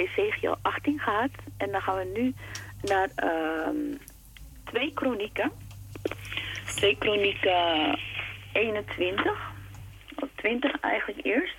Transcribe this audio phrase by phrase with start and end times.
[0.00, 1.30] Ezekiel 18 gehad.
[1.56, 2.34] En dan gaan we nu
[2.82, 3.96] naar ehm,
[4.64, 5.52] twee kronieken.
[6.66, 7.98] Twee kronieken
[8.52, 9.38] 21.
[10.16, 11.56] Of 20 eigenlijk eerst.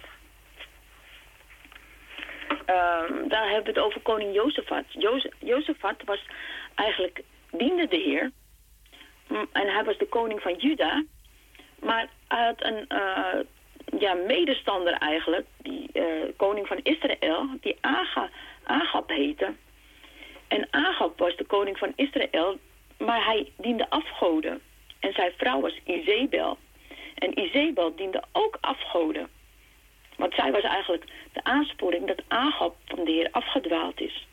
[2.51, 4.85] Um, daar hebben we het over koning Jozefat.
[5.39, 6.27] Jozefat was
[6.75, 7.21] eigenlijk,
[7.51, 8.31] diende de Heer.
[9.51, 11.03] En hij was de koning van Juda.
[11.79, 13.39] Maar hij had een uh,
[13.99, 16.03] ja, medestander eigenlijk, die uh,
[16.35, 18.29] koning van Israël, die Aga,
[18.63, 19.53] Agab heette.
[20.47, 22.57] En Agab was de koning van Israël,
[22.97, 24.61] maar hij diende afgoden.
[24.99, 26.57] En zijn vrouw was Izebel.
[27.15, 29.29] En Izebel diende ook afgoden.
[30.17, 34.27] Want zij was eigenlijk de aansporing dat Agab van de Heer afgedwaald is.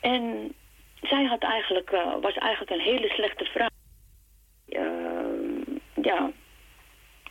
[0.00, 0.54] En
[1.00, 3.68] zij had eigenlijk, uh, was eigenlijk een hele slechte vrouw.
[4.68, 6.30] Uh, ja,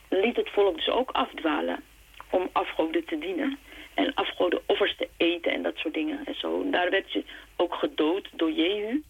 [0.08, 1.82] liet het volk dus ook afdwalen
[2.30, 3.58] om afgoden te dienen.
[3.94, 6.70] En afgoden offers te eten en dat soort dingen en zo.
[6.70, 7.24] daar werd ze
[7.56, 9.02] ook gedood door Jehu.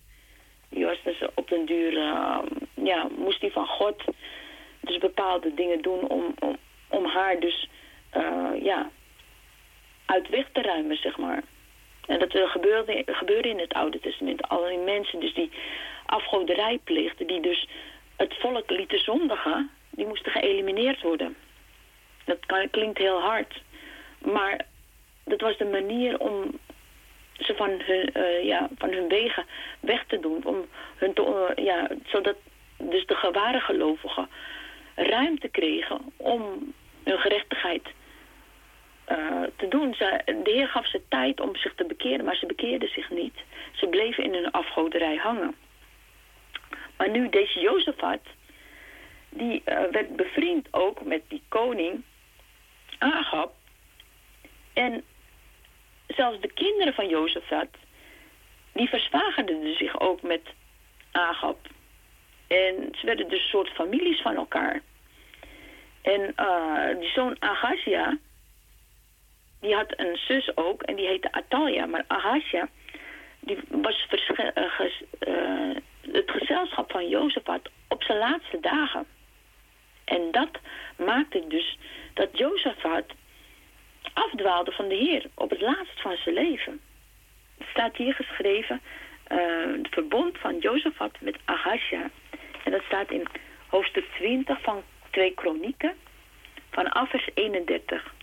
[0.69, 2.39] Die was dus op den duur, uh,
[2.75, 4.05] ja, moest hij van God
[4.81, 6.57] dus bepaalde dingen doen om, om,
[6.89, 7.69] om haar dus,
[8.17, 8.91] uh, ja,
[10.07, 11.43] uit weg te ruimen, zeg maar.
[12.07, 14.49] En dat gebeurde, gebeurde in het Oude Testament.
[14.49, 15.51] Allerlei mensen dus die
[16.07, 17.69] afgoderij pleegden, die dus
[18.17, 21.37] het volk lieten zondigen, die moesten geëlimineerd worden.
[22.25, 23.63] Dat klinkt heel hard,
[24.19, 24.67] maar
[25.25, 26.59] dat was de manier om
[27.39, 29.45] ze van hun, uh, ja, van hun wegen
[29.81, 30.45] weg te doen.
[30.45, 32.37] Om hun te, uh, ja, zodat
[32.77, 34.29] dus de geware gelovigen
[34.95, 36.73] ruimte kregen om
[37.05, 37.89] hun gerechtigheid
[39.09, 39.95] uh, te doen.
[39.95, 43.35] Ze, de Heer gaf ze tijd om zich te bekeren, maar ze bekeerden zich niet.
[43.73, 45.55] Ze bleven in hun afgoderij hangen.
[46.97, 48.21] Maar nu deze Jozefat,
[49.29, 52.03] die uh, werd bevriend ook met die koning
[52.99, 53.55] Agab.
[54.73, 55.05] En
[56.07, 57.69] zelfs de kinderen van Jozefat,
[58.73, 60.43] die verzwagerden zich ook met
[61.13, 61.59] Agab.
[62.47, 64.83] En ze werden dus een soort families van elkaar.
[66.03, 68.19] En uh, die zoon Agazia,
[69.61, 71.87] die had een zus ook en die heette Atalia.
[71.87, 72.69] Maar Ahasja,
[73.41, 79.07] die was uh, het gezelschap van Jozefat op zijn laatste dagen.
[80.07, 80.51] En dat
[80.97, 81.79] maakte dus
[82.15, 83.05] dat Jozefat
[84.13, 86.81] afdwaalde van de Heer op het laatst van zijn leven.
[87.59, 88.81] Het staat hier geschreven,
[89.33, 89.39] uh,
[89.83, 92.11] het verbond van Jozefat met Ahasja.
[92.65, 93.27] En dat staat in
[93.67, 95.95] hoofdstuk 20 van twee kronieken,
[96.71, 98.15] vanaf vers 31.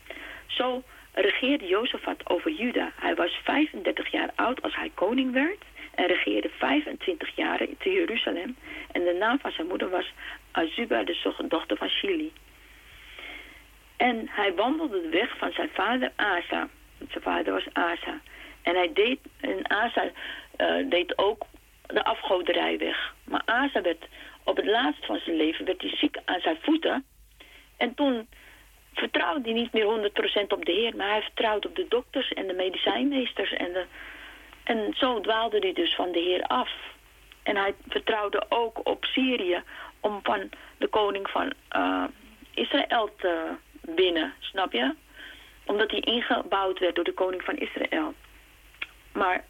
[0.48, 2.92] Zo regeerde Jozefat over Juda.
[2.96, 5.64] Hij was 35 jaar oud als hij koning werd
[5.96, 8.56] en regeerde 25 jaar te Jeruzalem.
[8.92, 10.12] En de naam van zijn moeder was
[10.54, 12.32] Azuba, de dochter van Shili.
[13.98, 16.70] En hij wandelde de weg van zijn vader Asa.
[17.10, 18.22] Zijn vader was Asa.
[18.62, 20.04] En hij deed, en Asa
[20.58, 21.46] uh, deed ook
[21.88, 23.14] de afgoderij weg.
[23.24, 24.06] Maar Asa werd
[24.44, 27.06] op het laatst van zijn leven werd hij ziek aan zijn voeten.
[27.78, 28.28] En toen
[28.94, 30.12] vertrouwde hij niet meer
[30.44, 33.54] 100% op de Heer, maar hij vertrouwde op de dokters en de medicijnmeesters.
[33.54, 33.86] En, de,
[34.64, 36.72] en zo dwaalde hij dus van de Heer af.
[37.44, 39.64] En hij vertrouwde ook op Syrië
[40.04, 42.04] om van de koning van uh,
[42.54, 43.50] Israël te
[43.82, 44.96] winnen, snap je?
[45.66, 48.14] Omdat hij ingebouwd werd door de koning van Israël.
[49.12, 49.46] Maar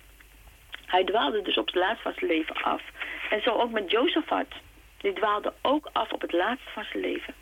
[0.85, 2.81] hij dwaalde dus op het laatst van zijn leven af.
[3.29, 4.47] En zo ook met Jozefat.
[4.97, 7.33] Die dwaalde ook af op het laatst van zijn leven.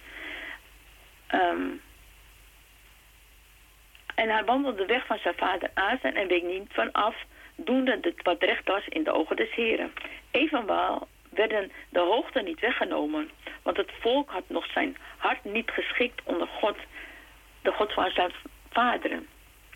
[1.33, 1.81] Um,
[4.16, 7.16] en hij wandelde de weg van zijn vader Asa en week niet vanaf,
[7.55, 9.93] doende het wat recht was in de ogen des heren.
[10.31, 13.30] Evenwel werden de hoogte niet weggenomen,
[13.62, 16.75] want het volk had nog zijn hart niet geschikt onder God,
[17.62, 18.31] de God van zijn
[18.69, 19.28] vaderen.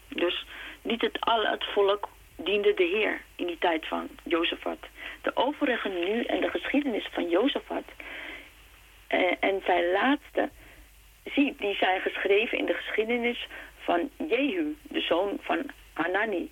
[0.08, 0.46] Dus
[0.82, 4.80] niet het al het volk diende de Heer in die tijd van Jozefat.
[5.22, 7.84] De overige nu en de geschiedenis van Jozefat
[9.08, 10.50] eh, en zijn laatste,
[11.24, 15.60] zie, die zijn geschreven in de geschiedenis van Jehu, de zoon van
[15.94, 16.52] Hanani.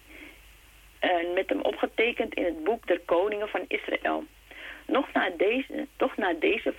[1.00, 4.24] En met hem opgetekend in het boek der koningen van Israël.
[4.94, 6.74] Nog na deze, toch na deze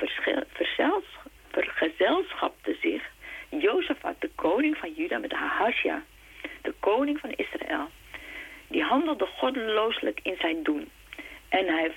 [1.50, 3.02] vergezelschapte zich
[3.48, 6.02] Jozefat, de koning van Juda, met Ahasja,
[6.62, 7.88] de koning van Israël.
[8.68, 10.90] Die handelde goddelooselijk in zijn doen.
[11.48, 11.92] En hij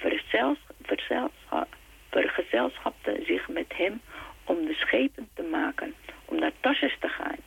[2.09, 4.01] vergezelschapte zich met hem
[4.43, 5.93] om de schepen te maken,
[6.25, 7.37] om naar Tarsus te gaan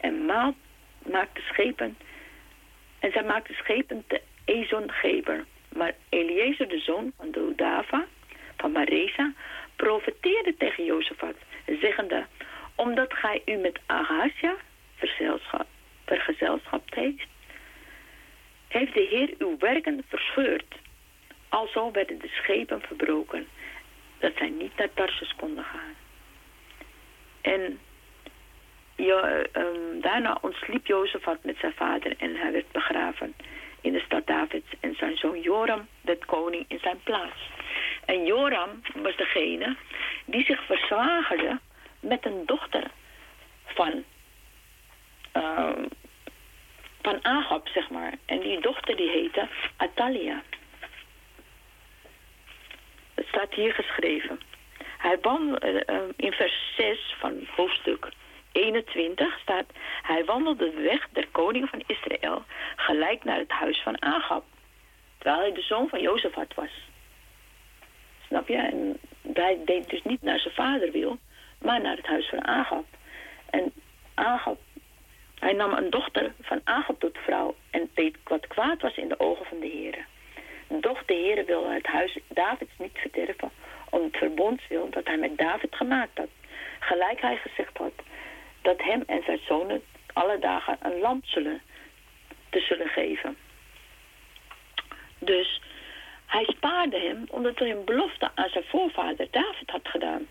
[0.00, 0.24] en
[1.04, 1.96] maakte schepen.
[2.98, 5.44] En zij maakte schepen te Ezongeber.
[5.68, 8.06] Maar Eliezer, de zoon van Dodava,
[8.58, 9.32] van Maresa,
[9.76, 11.34] profeteerde tegen Jozefat,
[11.80, 12.26] zeggende,
[12.74, 14.56] omdat gij u met Ahasja
[14.96, 15.66] vergezelschap,
[16.04, 17.26] vergezelschapt heeft,
[18.68, 20.74] Heer uw werken verscheurd.
[21.48, 23.46] Alzo werden de schepen verbroken,
[24.18, 25.94] dat zij niet naar Tarsus konden gaan.
[27.40, 27.78] En
[29.52, 33.34] um, daarna ontsliep Jozefat met zijn vader en hij werd begraven
[33.80, 34.72] in de stad Davids.
[34.80, 37.50] En zijn zoon Joram werd koning in zijn plaats.
[38.04, 39.76] En Joram was degene
[40.24, 41.58] die zich verzwagerde
[42.00, 42.90] met een dochter
[43.64, 44.04] van,
[45.36, 45.70] uh,
[47.02, 48.12] van Agab, zeg maar.
[48.24, 50.42] En die dochter die heette Atalia.
[53.14, 54.40] Het staat hier geschreven.
[54.98, 58.08] Hij wandelde, uh, in vers 6 van hoofdstuk
[58.52, 59.66] 21 staat...
[60.02, 62.42] Hij wandelde de weg der koning van Israël
[62.76, 64.44] gelijk naar het huis van Agab.
[65.18, 66.70] Terwijl hij de zoon van Jozefat was.
[68.26, 68.56] Snap je?
[68.56, 68.98] En
[69.32, 71.18] hij deed dus niet naar zijn vader wil,
[71.58, 72.84] maar naar het huis van Agab.
[73.50, 73.72] En
[74.14, 74.58] Agab,
[75.38, 79.20] hij nam een dochter van Agab tot vrouw en deed wat kwaad was in de
[79.20, 80.06] ogen van de heren.
[80.80, 83.50] Doch de heren wilde het huis Davids niet verderven
[83.90, 86.28] om het verbondswil dat hij met David gemaakt had.
[86.78, 87.92] Gelijk hij gezegd had
[88.68, 89.82] dat hem en zijn zonen
[90.12, 91.60] alle dagen een lamp zullen,
[92.50, 93.36] te zullen geven.
[95.18, 95.60] Dus
[96.26, 100.26] hij spaarde hem omdat hij een belofte aan zijn voorvader David had gedaan.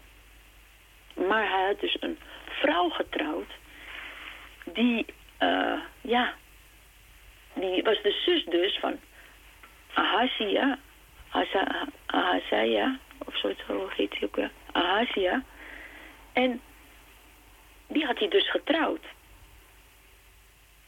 [1.13, 3.51] Maar hij had dus een vrouw getrouwd
[4.73, 5.05] die,
[5.39, 6.33] uh, ja,
[7.53, 8.99] die was de zus dus van
[9.93, 10.79] Ahazia,
[12.05, 15.43] Ahazia, of zoiets, hoe heet hij ook weer, Ahazia.
[16.33, 16.61] En
[17.87, 19.05] die had hij dus getrouwd.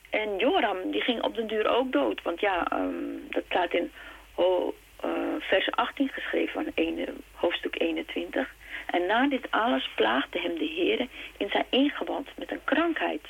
[0.10, 2.22] En Joram, die ging op den duur ook dood.
[2.22, 3.92] Want ja, um, dat staat in
[4.36, 4.74] oh,
[5.06, 6.86] uh, vers 18 geschreven van
[7.34, 8.50] hoofdstuk 21.
[8.86, 11.08] En na dit alles plaagde hem de Heer
[11.38, 13.22] in zijn ingewand met een krankheid.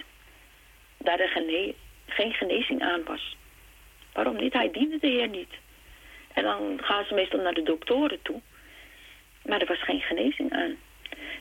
[0.98, 1.44] Daar er
[2.07, 3.38] geen genezing aan was.
[4.13, 4.54] Waarom niet?
[4.54, 5.54] Hij diende de Heer niet.
[6.33, 8.42] En dan gaan ze meestal naar de doktoren toe.
[9.45, 10.77] Maar er was geen genezing aan.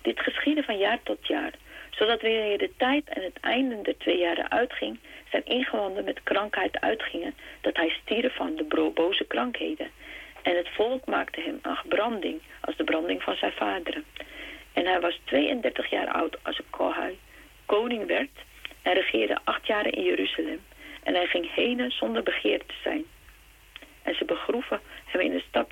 [0.03, 1.53] Dit geschiedde van jaar tot jaar
[1.99, 4.99] zodat wanneer de tijd en het einde der twee jaren uitging,
[5.31, 9.91] zijn ingewanden met krankheid uitgingen, dat hij stierf van de boze krankheden.
[10.43, 14.05] En het volk maakte hem een branding, als de branding van zijn vaderen.
[14.73, 17.19] En hij was 32 jaar oud als hij
[17.67, 18.31] koning werd
[18.83, 20.61] en regeerde acht jaren in Jeruzalem.
[21.03, 23.05] En hij ging heen zonder begeerd te zijn.
[24.03, 25.71] En ze begroeven hem in de stad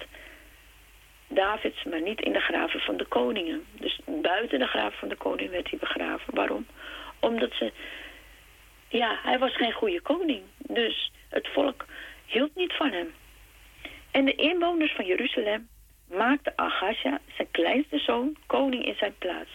[1.28, 3.64] Davids, maar niet in de graven van de koningen.
[3.72, 6.34] Dus buiten de graven van de koning werd hij begraven.
[6.34, 6.66] Waarom?
[7.20, 7.72] Omdat ze...
[8.88, 10.42] Ja, hij was geen goede koning.
[10.58, 11.84] Dus het volk
[12.26, 13.14] hield niet van hem.
[14.10, 15.68] En de inwoners van Jeruzalem
[16.08, 19.50] maakten Agasja, zijn kleinste zoon, koning in zijn plaats.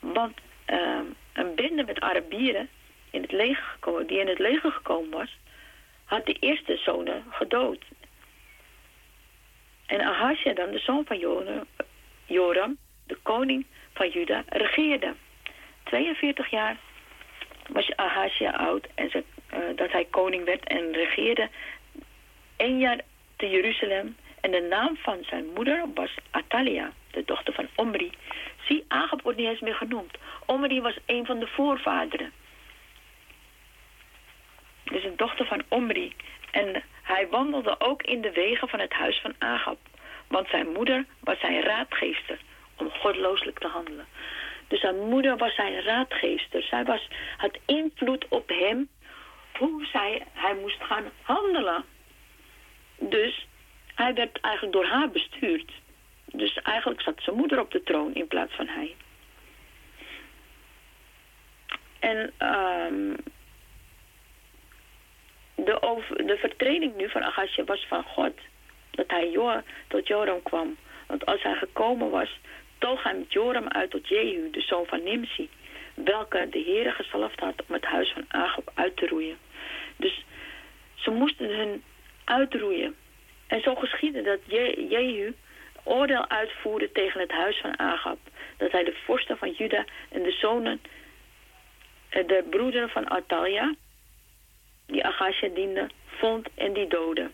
[0.00, 0.98] Want uh,
[1.32, 2.68] een bende met Arabieren
[3.10, 5.36] in het leger gekomen, die in het leger gekomen was,
[6.04, 7.84] had de eerste zonen gedood.
[9.90, 11.18] En Ahasja dan, de zoon van
[12.26, 12.76] Joram,
[13.06, 15.14] de koning van Juda, regeerde.
[15.84, 16.76] 42 jaar
[17.68, 21.48] was Ahasja oud en ze, uh, dat hij koning werd en regeerde
[22.56, 23.00] één jaar
[23.36, 24.16] te Jeruzalem.
[24.40, 28.10] En de naam van zijn moeder was Atalia, de dochter van Omri.
[28.64, 30.16] Zie, Agab wordt niet eens meer genoemd.
[30.46, 32.32] Omri was een van de voorvaderen.
[34.84, 36.12] Dus een dochter van Omri.
[36.50, 39.78] En hij wandelde ook in de wegen van het huis van Agab.
[40.28, 42.40] Want zijn moeder was zijn raadgeester
[42.76, 44.06] om godlooselijk te handelen.
[44.68, 46.62] Dus zijn moeder was zijn raadgeester.
[46.62, 48.88] Zij was, had invloed op hem
[49.58, 51.84] hoe zij, hij moest gaan handelen.
[52.98, 53.46] Dus
[53.94, 55.72] hij werd eigenlijk door haar bestuurd.
[56.24, 58.94] Dus eigenlijk zat zijn moeder op de troon in plaats van hij.
[61.98, 63.16] En um,
[65.64, 68.32] de, over, de vertreding nu van Agasje was van God.
[68.90, 70.76] Dat hij jo tot Joram kwam.
[71.06, 72.38] Want als hij gekomen was,
[72.78, 75.48] toog hij met Joram uit tot Jehu, de zoon van Nimsi.
[75.94, 79.38] Welke de Heere gezalfd had om het huis van Agab uit te roeien.
[79.96, 80.24] Dus
[80.94, 81.82] ze moesten hun
[82.24, 82.94] uitroeien.
[83.46, 85.34] En zo geschiedde dat Je Jehu
[85.82, 88.18] oordeel uitvoerde tegen het huis van Agab.
[88.56, 90.80] Dat hij de vorsten van Juda en de zonen,
[92.08, 93.74] eh, de broederen van Atalia,
[94.90, 97.30] die Agasja diende, vond en die doodde.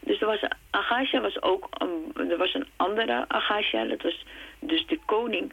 [0.00, 1.68] Dus er was, Agasja was ook,
[2.16, 4.24] er was een andere Agasja, dat was
[4.60, 5.52] dus de koning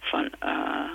[0.00, 0.94] van, uh,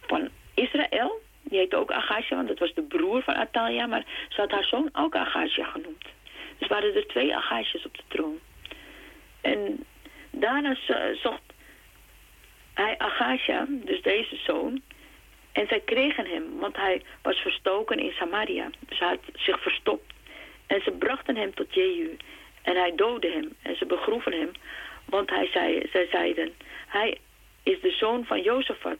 [0.00, 1.24] van Israël.
[1.42, 4.64] Die heette ook Agasja, want dat was de broer van Atalia, maar ze had haar
[4.64, 6.04] zoon ook Agasja genoemd.
[6.58, 8.38] Dus waren er twee Agasjes op de troon.
[9.40, 9.84] En
[10.30, 10.76] daarna
[11.22, 11.42] zocht
[12.74, 14.82] hij Agasja, dus deze zoon,
[15.56, 18.70] En zij kregen hem, want hij was verstoken in Samaria.
[18.88, 20.12] Hij had zich verstopt.
[20.66, 22.16] En ze brachten hem tot Jehu.
[22.62, 23.56] En hij doodde hem.
[23.62, 24.50] En ze begroeven hem.
[25.04, 26.52] Want hij zei, zij zeiden,
[26.86, 27.18] hij
[27.62, 28.98] is de zoon van Jozefat.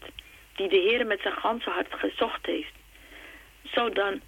[0.55, 2.75] Die de Heer met zijn ganse hart gezocht heeft.
[3.73, 4.21] Zo dan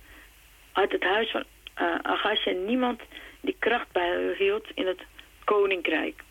[0.73, 1.45] had het huis van
[1.81, 3.03] uh, niemand
[3.41, 5.01] die kracht bij hield in het
[5.45, 6.23] koninkrijk.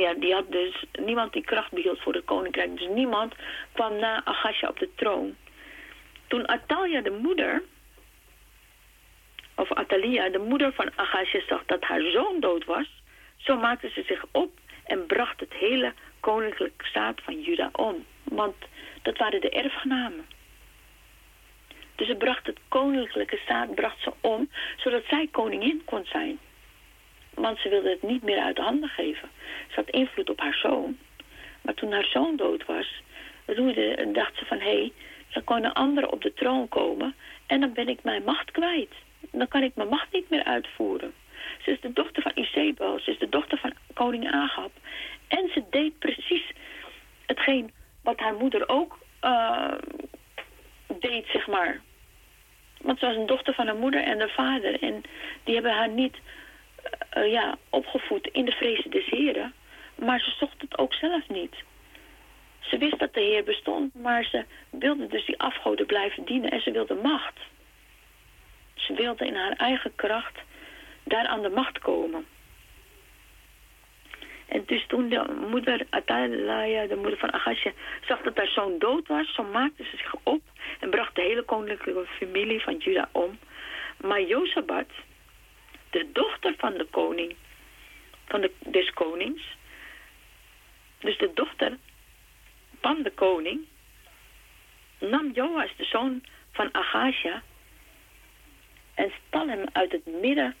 [0.00, 2.78] Ja, die had dus niemand die kracht behield voor het koninkrijk.
[2.78, 3.34] Dus niemand
[3.72, 5.36] kwam na Agasja op de troon.
[6.26, 7.62] Toen Atalia, de moeder,
[9.54, 12.86] of Atalia, de moeder van Agasja, zag dat haar zoon dood was,
[13.36, 14.50] zo maakte ze zich op
[14.84, 18.04] en bracht het hele koninklijke staat van Juda om.
[18.24, 18.56] Want
[19.02, 20.26] dat waren de erfgenamen.
[21.94, 26.38] Dus ze bracht het koninklijke staat bracht ze om, zodat zij koningin kon zijn.
[27.34, 29.28] Want ze wilde het niet meer uit handen geven.
[29.68, 30.98] Ze had invloed op haar zoon.
[31.62, 33.02] Maar toen haar zoon dood was,
[34.12, 34.58] dacht ze van...
[34.58, 34.92] hé, hey,
[35.32, 37.14] dan kan een ander op de troon komen...
[37.46, 38.92] en dan ben ik mijn macht kwijt.
[39.30, 41.12] Dan kan ik mijn macht niet meer uitvoeren.
[41.62, 42.98] Ze is de dochter van Isabel.
[42.98, 44.70] Ze is de dochter van koning Agab.
[45.28, 46.52] En ze deed precies
[47.26, 47.70] hetgeen
[48.02, 49.72] wat haar moeder ook uh,
[50.98, 51.80] deed, zeg maar.
[52.80, 54.82] Want ze was een dochter van haar moeder en haar vader.
[54.82, 55.02] En
[55.44, 56.16] die hebben haar niet
[57.16, 59.54] uh, ja, opgevoed in de vrezen des heren.
[59.94, 61.54] Maar ze zocht het ook zelf niet.
[62.60, 66.60] Ze wist dat de Heer bestond, maar ze wilde dus die afgoden blijven dienen en
[66.60, 67.38] ze wilde macht.
[68.74, 70.38] Ze wilde in haar eigen kracht
[71.04, 72.26] daar aan de macht komen.
[74.46, 77.72] En dus toen de moeder, Atalaya, de moeder van Agasja,
[78.06, 80.42] zag dat haar zoon dood was, zo maakte ze zich op
[80.80, 83.38] en bracht de hele koninklijke familie van Juda om.
[84.00, 84.90] Maar Jozabat,
[85.94, 87.34] de dochter van de koning,
[88.24, 89.42] van de, des konings,
[90.98, 91.78] dus de dochter
[92.80, 93.60] van de koning,
[94.98, 97.42] nam Joas, de zoon van Agasja,
[98.94, 100.54] en stal hem uit het midden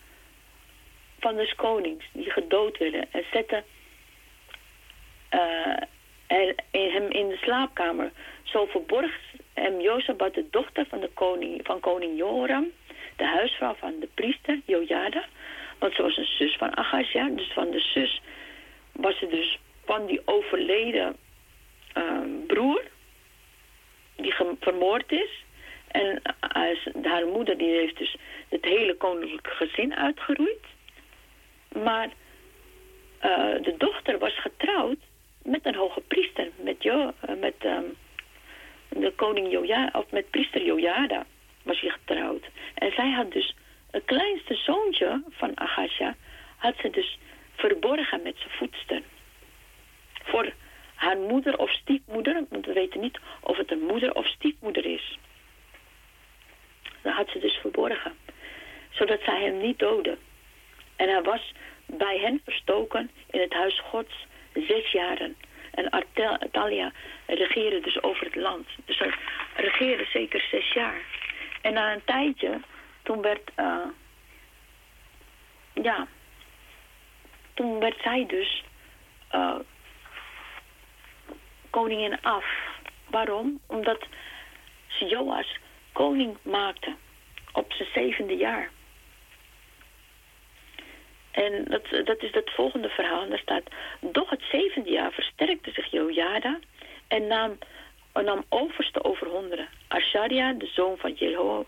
[1.18, 3.64] van des konings, die gedood werden, en zette
[5.30, 5.82] uh,
[6.70, 8.10] hem in de slaapkamer.
[8.42, 9.18] Zo verborg
[9.52, 12.72] hem Jozabat, de dochter van, de koning, van koning Joram,
[13.16, 15.24] de huisvrouw van de priester Jojada.
[15.78, 18.20] Want ze was een zus van Agazia, dus van de zus
[18.92, 21.16] was ze dus van die overleden
[21.98, 22.82] uh, broer,
[24.16, 25.44] die vermoord is.
[25.88, 26.22] En
[26.56, 28.16] uh, haar moeder die heeft dus
[28.48, 30.64] het hele koninklijke gezin uitgeroeid.
[31.72, 32.08] Maar
[33.24, 34.98] uh, de dochter was getrouwd
[35.42, 37.96] met een hoge priester, met, jo, uh, met um,
[38.88, 41.26] de koning Jojada, of met priester Jojada
[41.64, 42.44] was hij getrouwd.
[42.74, 43.54] En zij had dus
[43.90, 46.16] het kleinste zoontje van Agasha,
[46.56, 47.18] had ze dus
[47.56, 49.02] verborgen met zijn voetster.
[50.22, 50.52] Voor
[50.94, 55.18] haar moeder of stiefmoeder, want we weten niet of het een moeder of stiefmoeder is.
[57.02, 58.12] Dat had ze dus verborgen,
[58.90, 60.18] zodat zij hem niet doodde.
[60.96, 61.52] En hij was
[61.86, 65.36] bij hen verstoken in het huis Gods zes jaren.
[65.70, 66.92] En Atalia
[67.26, 68.66] regeerde dus over het land.
[68.84, 69.14] Dus hij
[69.56, 71.02] regeerde zeker zes jaar.
[71.64, 72.60] En na een tijdje,
[73.02, 73.50] toen werd...
[73.56, 73.86] Uh,
[75.74, 76.06] ja...
[77.54, 78.64] Toen werd zij dus...
[79.32, 79.58] Uh,
[81.70, 82.44] koningin af.
[83.06, 83.60] Waarom?
[83.66, 84.06] Omdat
[84.86, 85.58] ze Joas
[85.92, 86.94] koning maakte.
[87.52, 88.70] Op zijn zevende jaar.
[91.30, 93.22] En dat, dat is het volgende verhaal.
[93.22, 93.68] En daar staat...
[94.00, 96.58] Doch het zevende jaar versterkte zich Jojada...
[97.08, 97.58] en nam,
[98.22, 99.68] nam overste over honderden.
[99.88, 101.66] Asharia, de zoon van Jeho,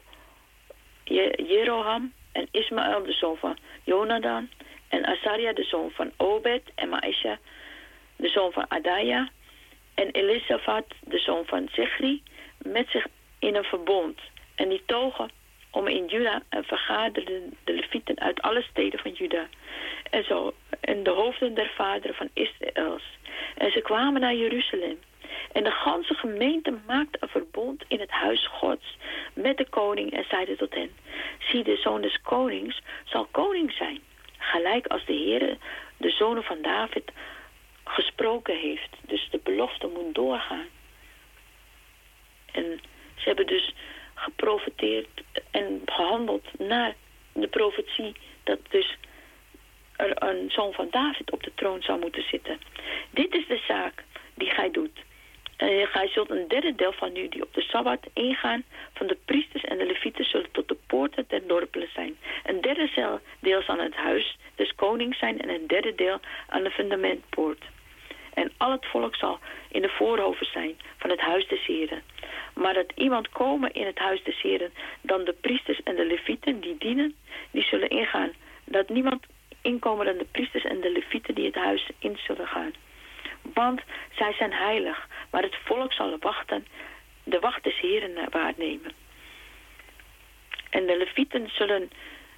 [1.05, 2.13] Je, Jeroham...
[2.33, 4.49] en Ismaël, de zoon van Jonadan...
[4.89, 6.63] en Asaria, de zoon van Obed...
[6.75, 7.39] en Maisha,
[8.17, 9.29] de zoon van Adaya...
[9.95, 12.23] en Elisafat, de zoon van Zechri...
[12.59, 13.07] met zich
[13.39, 14.21] in een verbond.
[14.55, 15.31] En die togen
[15.71, 19.47] om in Juda en vergaderden de levieten uit alle steden van Juda.
[20.11, 23.03] En zo, en de hoofden der vaderen van Israëls.
[23.57, 24.99] En ze kwamen naar Jeruzalem.
[25.53, 28.97] En de ganse gemeente maakte een verbond in het huis Gods
[29.35, 30.91] met de koning en zeide tot hen,
[31.39, 34.01] zie de zoon des konings zal koning zijn,
[34.39, 35.57] gelijk als de Heere
[35.97, 37.13] de zonen van David
[37.85, 38.97] gesproken heeft.
[39.01, 40.67] Dus de belofte moet doorgaan.
[42.53, 42.81] En
[43.15, 43.75] ze hebben dus
[44.15, 46.95] geprofiteerd en gehandeld naar
[47.33, 48.97] de profetie dat dus
[49.97, 52.61] er een zoon van David op de troon zou moeten zitten.
[53.11, 54.05] Dit is de zaak
[54.35, 55.05] die gij doet.
[55.57, 59.19] En gij zult een derde deel van u die op de Sabbat ingaan van de
[59.25, 62.17] priesters en de levieten zullen tot de poorten der dorpen zijn.
[62.45, 66.63] Een derde deel zal aan het huis des konings zijn en een derde deel aan
[66.63, 67.65] de fundamentpoort.
[68.35, 69.39] En al het volk zal
[69.71, 72.03] in de voorhoven zijn van het huis des Heren.
[72.55, 76.61] Maar dat iemand komen in het huis des Heren, dan de priesters en de levieten
[76.61, 77.15] die dienen,
[77.51, 78.31] die zullen ingaan.
[78.65, 79.27] Dat niemand
[79.63, 82.73] inkomen dan de priesters en de levieten die het huis in zullen gaan.
[83.55, 83.81] Want
[84.15, 86.67] zij zijn heilig, maar het volk zal wachten,
[87.25, 88.93] de wacht des Heren waarnemen.
[90.71, 91.91] En de levieten zullen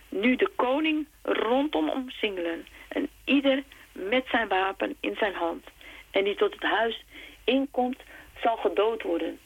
[0.08, 3.62] nu de koning rondom omsingelen en ieder
[3.92, 5.64] met zijn wapen in zijn hand.
[6.10, 7.04] En die tot het huis
[7.44, 7.98] inkomt,
[8.42, 9.38] zal gedood worden.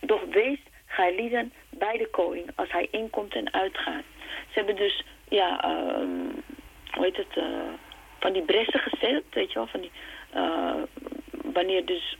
[0.00, 4.04] Doch wees gij lieden bij de koning als hij inkomt en uitgaat.
[4.48, 5.96] Ze hebben dus, ja, uh,
[6.90, 7.44] hoe heet het, uh,
[8.20, 9.92] van die bressen gezet, weet je wel, van die,
[10.34, 10.82] uh,
[11.52, 12.16] wanneer dus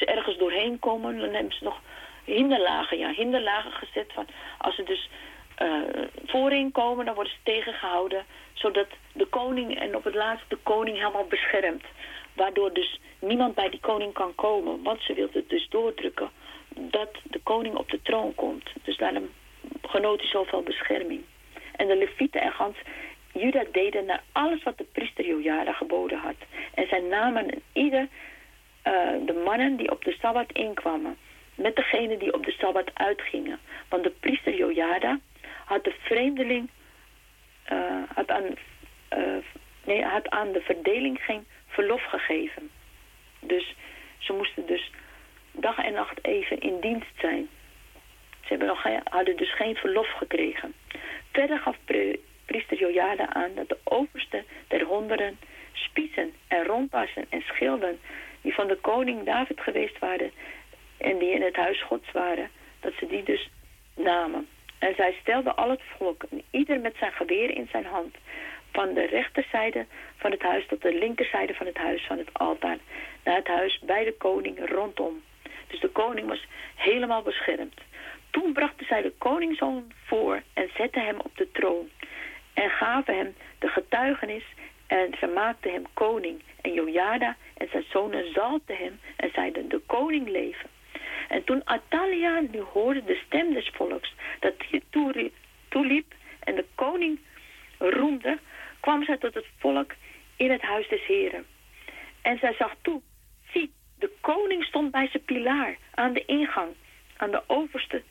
[0.00, 1.80] ze ergens doorheen komen, dan hebben ze nog
[2.24, 4.26] hinderlagen, ja, hinderlagen gezet van,
[4.58, 5.08] als ze dus
[5.62, 10.58] uh, voorin komen, dan worden ze tegengehouden, zodat de koning en op het laatst de
[10.62, 11.84] koning helemaal beschermt.
[12.34, 16.30] Waardoor dus niemand bij die koning kan komen, want ze wilde dus doordrukken
[16.68, 18.70] dat de koning op de troon komt.
[18.82, 19.30] Dus daarom
[19.82, 21.24] genoot hij zoveel bescherming.
[21.76, 22.76] En de levieten en gans
[23.32, 26.36] Juda deden naar alles wat de priester Jojada geboden had.
[26.74, 28.08] En zij namen ieder
[28.90, 31.16] uh, de mannen die op de Sabbat inkwamen,
[31.54, 33.58] met degenen die op de Sabbat uitgingen.
[33.88, 35.18] Want de priester Jojada
[35.64, 36.70] had de vreemdeling,
[37.72, 38.44] uh, had, aan,
[39.18, 39.36] uh,
[39.84, 42.70] nee, had aan de verdeling geen verlof gegeven.
[43.40, 43.74] Dus
[44.18, 44.90] ze moesten dus
[45.52, 47.48] dag en nacht even in dienst zijn.
[48.40, 50.74] Ze hebben nog, hadden dus geen verlof gekregen.
[51.32, 51.76] Verder gaf
[52.44, 55.38] priester Jojada aan dat de overste der honderden
[55.72, 58.00] spiezen en rondpassen en schilden
[58.52, 60.30] van de koning David geweest waren
[60.98, 63.50] en die in het huis gods waren, dat ze die dus
[63.94, 64.48] namen.
[64.78, 68.16] En zij stelden al het volk, ieder met zijn geweer in zijn hand,
[68.72, 72.78] van de rechterzijde van het huis tot de linkerzijde van het huis van het altaar,
[73.24, 75.22] naar het huis bij de koning rondom.
[75.66, 77.80] Dus de koning was helemaal beschermd.
[78.30, 81.88] Toen brachten zij de koningszoon voor en zetten hem op de troon.
[82.54, 84.44] En gaven hem de getuigenis
[84.90, 86.42] en vermaakten hem koning.
[86.60, 90.68] En Jojada en zijn zonen zalten hem en zeiden, de koning leven.
[91.28, 94.82] En toen Atalia nu hoorde de stem des volks dat hij
[95.68, 97.18] toeliep en de koning
[97.78, 98.38] roemde,
[98.80, 99.92] kwam zij tot het volk
[100.36, 101.46] in het huis des heren.
[102.22, 103.00] En zij zag toe,
[103.52, 106.70] zie, de koning stond bij zijn pilaar aan de ingang,
[107.16, 108.02] aan de overste.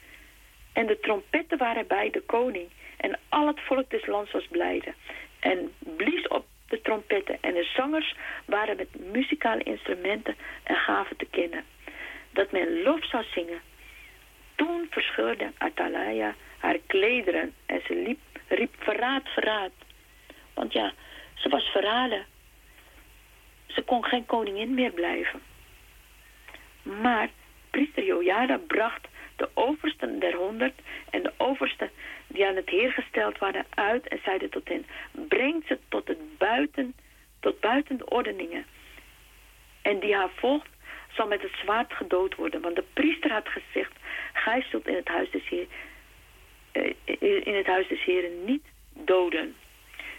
[0.73, 2.69] En de trompetten waren bij de koning.
[2.97, 4.93] En al het volk des lands was blijde.
[5.39, 7.37] En blies op de trompetten.
[7.41, 11.63] En de zangers waren met muzikale instrumenten en gaven te kennen
[12.31, 13.61] dat men lof zou zingen.
[14.55, 19.71] Toen verscheurde Atalaya haar klederen en ze liep, riep verraad, verraad.
[20.53, 20.93] Want ja,
[21.33, 22.25] ze was verraden.
[23.67, 25.41] Ze kon geen koningin meer blijven.
[26.83, 27.29] Maar
[27.69, 29.07] priester Jojada bracht
[29.39, 31.89] de oversten der honderd en de oversten
[32.27, 36.37] die aan het heer gesteld waren uit en zeiden tot hen, brengt ze tot het
[36.37, 36.93] buiten,
[37.39, 38.65] tot buiten de ordeningen.
[39.81, 40.69] En die haar volgt,
[41.13, 42.61] zal met het zwaard gedood worden.
[42.61, 43.91] Want de priester had gezegd,
[44.33, 45.67] gij zult in het huis des Heer,
[46.71, 49.55] eh, het huis des Heren niet doden.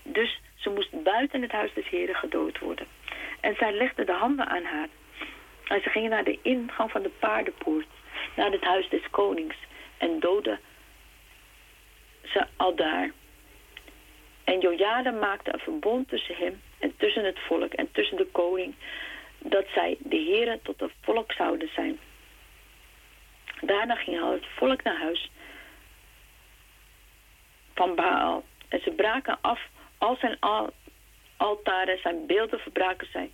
[0.02, 2.86] Dus ze moest buiten het huis des Heren gedood worden.
[3.40, 4.88] En zij legde de handen aan haar.
[5.64, 7.86] En ze gingen naar de ingang van de paardenpoort,
[8.36, 9.56] naar het huis des konings.
[9.98, 10.58] En doodde
[12.24, 13.10] ze al daar.
[14.44, 18.74] En Jojada maakte een verbond tussen hem en tussen het volk en tussen de koning
[19.38, 21.98] dat zij de heren tot het volk zouden zijn.
[23.60, 25.30] Daarna ging al het volk naar huis
[27.74, 28.44] van Baal.
[28.68, 29.60] En ze braken af
[29.98, 30.72] al zijn al
[31.36, 33.30] altaren, zijn beelden verbraken zij.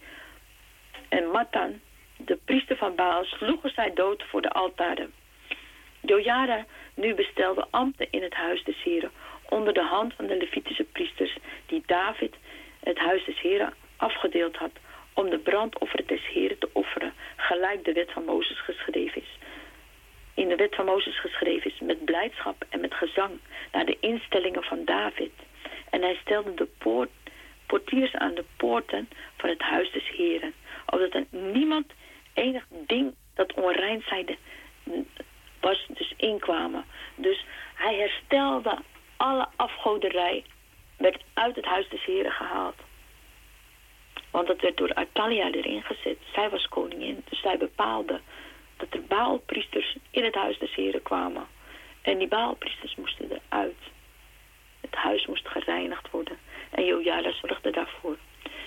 [1.09, 1.81] En Matan,
[2.17, 5.13] de priester van Baal, sloegen zij dood voor de altaren.
[6.01, 9.11] Jojada nu bestelde ambten in het huis des heren
[9.49, 12.35] onder de hand van de Levitische priesters die David
[12.81, 14.73] het huis des heren afgedeeld had
[15.17, 19.39] om de brandoffer des Heren te offeren, gelijk de wet van Mozes geschreven is.
[20.35, 23.39] In de wet van Mozes geschreven is, met blijdschap en met gezang,
[23.73, 25.33] naar de instellingen van David.
[25.91, 26.69] En hij stelde de
[27.67, 30.55] portiers aan de poorten van het huis des Heren,
[30.87, 31.93] opdat er niemand
[32.37, 34.37] enig ding dat onrein zijde
[35.61, 36.85] was, dus inkwamen.
[37.15, 37.45] Dus
[37.75, 38.79] hij herstelde
[39.17, 40.45] alle afgoderij,
[40.97, 42.77] werd uit het huis des Heren gehaald.
[44.31, 46.19] Want dat werd door Atalia erin gezet.
[46.33, 48.21] Zij was koningin, dus zij bepaalde
[48.77, 51.47] dat er baalpriesters in het huis des heren kwamen.
[52.03, 53.79] En die baalpriesters moesten eruit.
[54.81, 56.39] Het huis moest gereinigd worden.
[56.71, 58.17] En Jojada zorgde daarvoor.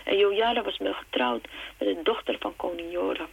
[0.03, 3.27] En Jojada was wel getrouwd met de dochter van koning Joram.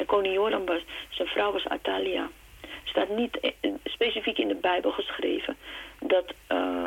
[0.00, 2.30] En koning Joram was, zijn vrouw was Atalia.
[2.84, 3.52] staat niet
[3.84, 5.56] specifiek in de Bijbel geschreven
[5.98, 6.84] dat uh,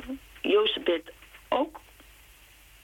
[1.49, 1.79] ook,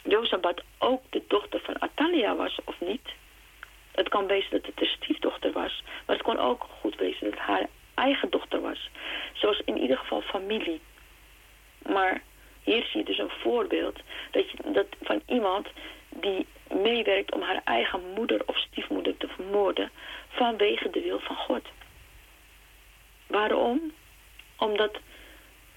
[0.04, 3.10] Jozabad ook de dochter van Atalia was of niet.
[3.92, 7.40] Het kan wezen dat het de stiefdochter was, maar het kon ook goed wezen dat
[7.40, 8.90] haar eigen dochter was.
[9.34, 10.82] Zoals in ieder geval familie.
[11.88, 12.22] Maar
[12.64, 14.00] hier zie je dus een voorbeeld
[14.32, 15.68] dat je, dat van iemand
[16.10, 19.92] die meewerkt om haar eigen moeder of stiefmoeder te vermoorden
[20.28, 21.68] vanwege de wil van God.
[23.28, 23.94] Waarom?
[24.58, 25.00] Omdat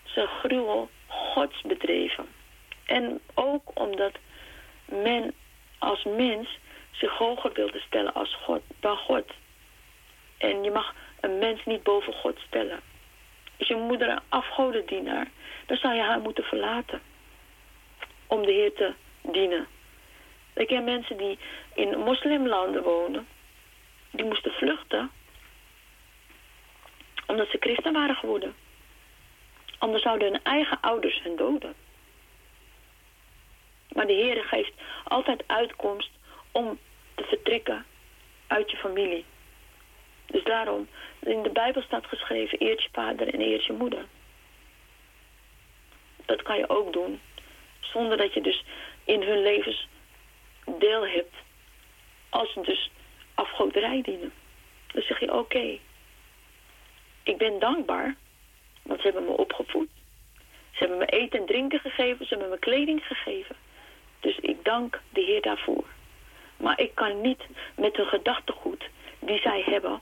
[0.04, 2.26] ze gruwel gods bedreven.
[2.86, 4.12] En ook omdat
[4.84, 5.34] men
[5.78, 6.58] als mens
[6.90, 9.24] zich hoger wilde stellen als God, dan God.
[10.38, 12.80] En je mag een mens niet boven God stellen.
[13.56, 15.28] Is je moeder een afgodendienaar,
[15.66, 17.00] dan zou je haar moeten verlaten.
[18.26, 19.66] Om de Heer te dienen.
[20.54, 21.38] Ik ken mensen die
[21.74, 23.26] in moslimlanden wonen.
[24.10, 25.10] Die moesten vluchten.
[27.26, 28.54] Omdat ze christen waren geworden.
[29.78, 31.74] Anders zouden hun eigen ouders hen doden.
[33.92, 34.72] Maar de Heer geeft
[35.04, 36.10] altijd uitkomst
[36.52, 36.78] om
[37.14, 37.84] te vertrekken
[38.46, 39.24] uit je familie.
[40.26, 40.88] Dus daarom,
[41.20, 44.04] in de Bijbel staat geschreven, eert je vader en eert je moeder.
[46.24, 47.20] Dat kan je ook doen.
[47.80, 48.64] Zonder dat je dus
[49.04, 49.88] in hun levens
[50.78, 51.34] deel hebt.
[52.28, 52.90] Als dus
[53.34, 54.32] afgoderij dienen.
[54.92, 55.78] Dan zeg je, oké.
[57.22, 58.16] ik ben dankbaar.
[58.82, 59.88] Want ze hebben me opgevoed.
[60.70, 62.26] Ze hebben me eten en drinken gegeven.
[62.26, 63.56] Ze hebben me kleding gegeven.
[64.20, 65.84] Dus ik dank de Heer daarvoor.
[66.56, 67.42] Maar ik kan niet
[67.76, 70.00] met hun gedachtegoed die zij hebben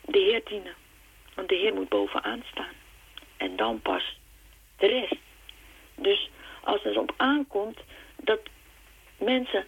[0.00, 0.74] de Heer dienen.
[1.34, 2.74] Want de Heer moet bovenaan staan.
[3.36, 4.18] En dan pas
[4.76, 5.20] de rest.
[5.94, 7.78] Dus als het op aankomt
[8.16, 8.40] dat
[9.18, 9.66] mensen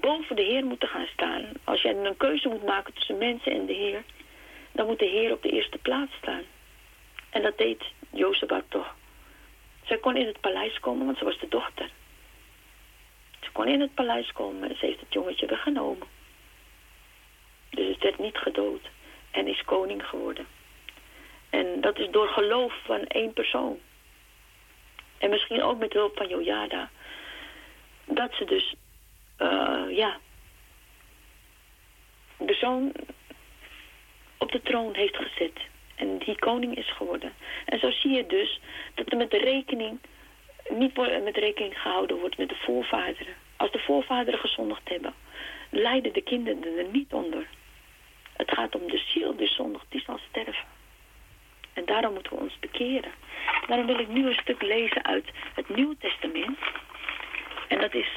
[0.00, 1.44] boven de Heer moeten gaan staan.
[1.64, 4.02] Als jij een keuze moet maken tussen mensen en de Heer,
[4.72, 6.42] dan moet de Heer op de eerste plaats staan.
[7.30, 8.94] En dat deed Jozefat toch.
[9.84, 11.90] Zij kon in het paleis komen, want ze was de dochter.
[13.40, 16.06] Ze kon in het paleis komen en ze heeft het jongetje weggenomen.
[17.70, 18.90] Dus het werd niet gedood
[19.30, 20.46] en is koning geworden.
[21.50, 23.78] En dat is door geloof van één persoon.
[25.18, 26.90] En misschien ook met hulp van Jojada.
[28.04, 28.74] Dat ze dus,
[29.42, 30.18] uh, ja,
[32.36, 32.92] de zoon
[34.38, 35.60] op de troon heeft gezet.
[35.94, 37.32] En die koning is geworden.
[37.64, 38.60] En zo zie je dus
[38.94, 39.98] dat er met de rekening,
[40.68, 43.34] niet met rekening gehouden wordt met de voorvaderen.
[43.56, 45.14] Als de voorvaderen gezondigd hebben,
[45.70, 47.46] lijden de kinderen er niet onder.
[48.32, 50.64] Het gaat om de ziel die zondigt, die zal sterven.
[51.72, 53.12] En daarom moeten we ons bekeren.
[53.66, 56.58] Daarom wil ik nu een stuk lezen uit het Nieuwe Testament.
[57.68, 58.08] En dat is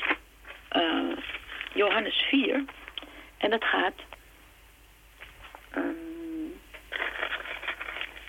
[0.75, 1.17] uh,
[1.73, 2.65] Johannes 4.
[3.37, 3.93] En dat gaat
[5.75, 6.59] um,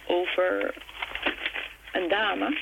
[0.06, 0.74] over
[1.92, 2.58] een dame.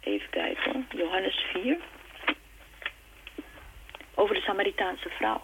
[0.00, 1.78] Even kijken, Johannes 4.
[4.14, 5.42] Over de Samaritaanse vrouw.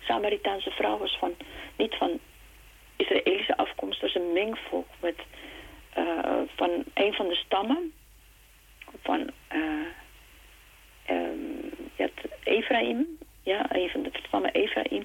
[0.00, 1.34] Samaritaanse vrouw was van,
[1.76, 2.20] niet van
[2.96, 5.16] Israëlische afkomst, was een mengvolk met,
[5.98, 7.92] uh, van een van de stammen
[9.02, 9.86] van uh,
[11.10, 12.08] um, ja,
[12.42, 13.06] Ephraim,
[13.42, 15.04] ja, een van de stammen Ephraim,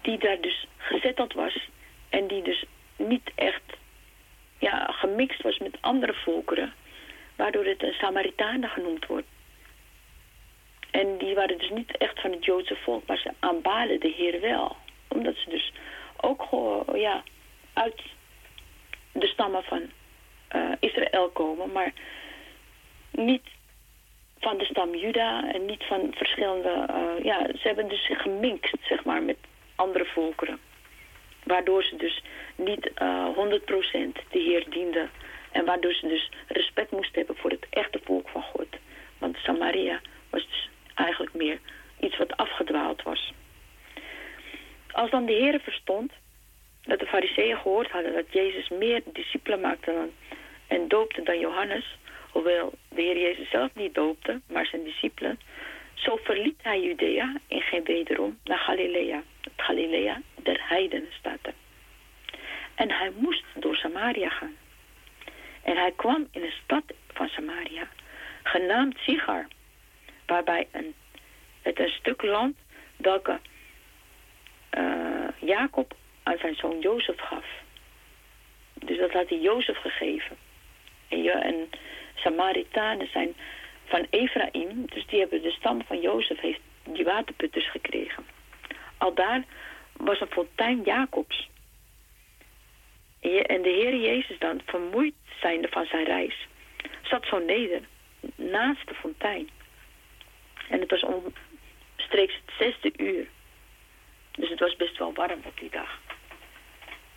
[0.00, 1.68] die daar dus gezetteld was
[2.08, 2.64] en die dus
[2.96, 3.62] niet echt
[4.58, 6.72] ja, gemixt was met andere volkeren,
[7.36, 9.26] waardoor het een Samaritanen genoemd wordt.
[10.90, 14.40] En die waren dus niet echt van het Joodse volk, maar ze aanbaden de Heer
[14.40, 14.76] wel.
[15.08, 15.72] Omdat ze dus
[16.16, 17.22] ook gewoon, ja,
[17.72, 18.02] uit
[19.12, 19.82] de stammen van
[20.54, 21.92] uh, Israël komen, maar
[23.10, 23.48] niet
[24.40, 29.04] van de stam Juda en niet van verschillende, uh, ja, ze hebben dus gemixt, zeg
[29.04, 29.36] maar, met
[29.74, 30.58] andere volkeren.
[31.44, 32.22] Waardoor ze dus
[32.56, 35.10] niet uh, eh, 100% de Heer dienden.
[35.52, 38.66] En waardoor ze dus respect moesten hebben voor het echte volk van God.
[39.18, 41.58] Want Samaria was dus eigenlijk meer
[42.00, 43.32] iets wat afgedwaald was.
[44.92, 46.12] Als dan de Heer verstond
[46.82, 50.10] dat de fariseeën gehoord hadden dat Jezus meer discipelen maakte dan,
[50.66, 51.96] en doopte dan Johannes,
[52.36, 55.40] hoewel de Heer Jezus zelf niet doopte, maar zijn discipelen,
[55.94, 59.22] zo verliet hij Judea en ging wederom naar Galilea.
[59.40, 61.54] Het Galilea der heidenen staat.
[62.74, 64.56] En hij moest door Samaria gaan.
[65.62, 67.88] En hij kwam in een stad van Samaria,
[68.42, 69.46] genaamd Sigar,
[70.26, 70.94] waarbij een,
[71.62, 72.56] het een stuk land
[72.96, 73.38] welke
[74.78, 77.46] uh, Jacob aan zijn zoon Jozef gaf.
[78.74, 80.36] Dus dat had hij Jozef gegeven.
[81.08, 81.68] En, en
[82.26, 83.36] Samaritanen zijn
[83.84, 88.26] van Ephraim, dus die hebben de stam van Jozef, heeft die waterputters gekregen.
[88.98, 89.44] Al daar
[89.92, 91.48] was een fontein Jacobs.
[93.20, 96.46] En de Heer Jezus dan, vermoeid zijnde van zijn reis,
[97.02, 97.80] zat zo neder,
[98.34, 99.48] naast de fontein.
[100.68, 103.26] En het was omstreeks het zesde uur.
[104.32, 106.00] Dus het was best wel warm op die dag.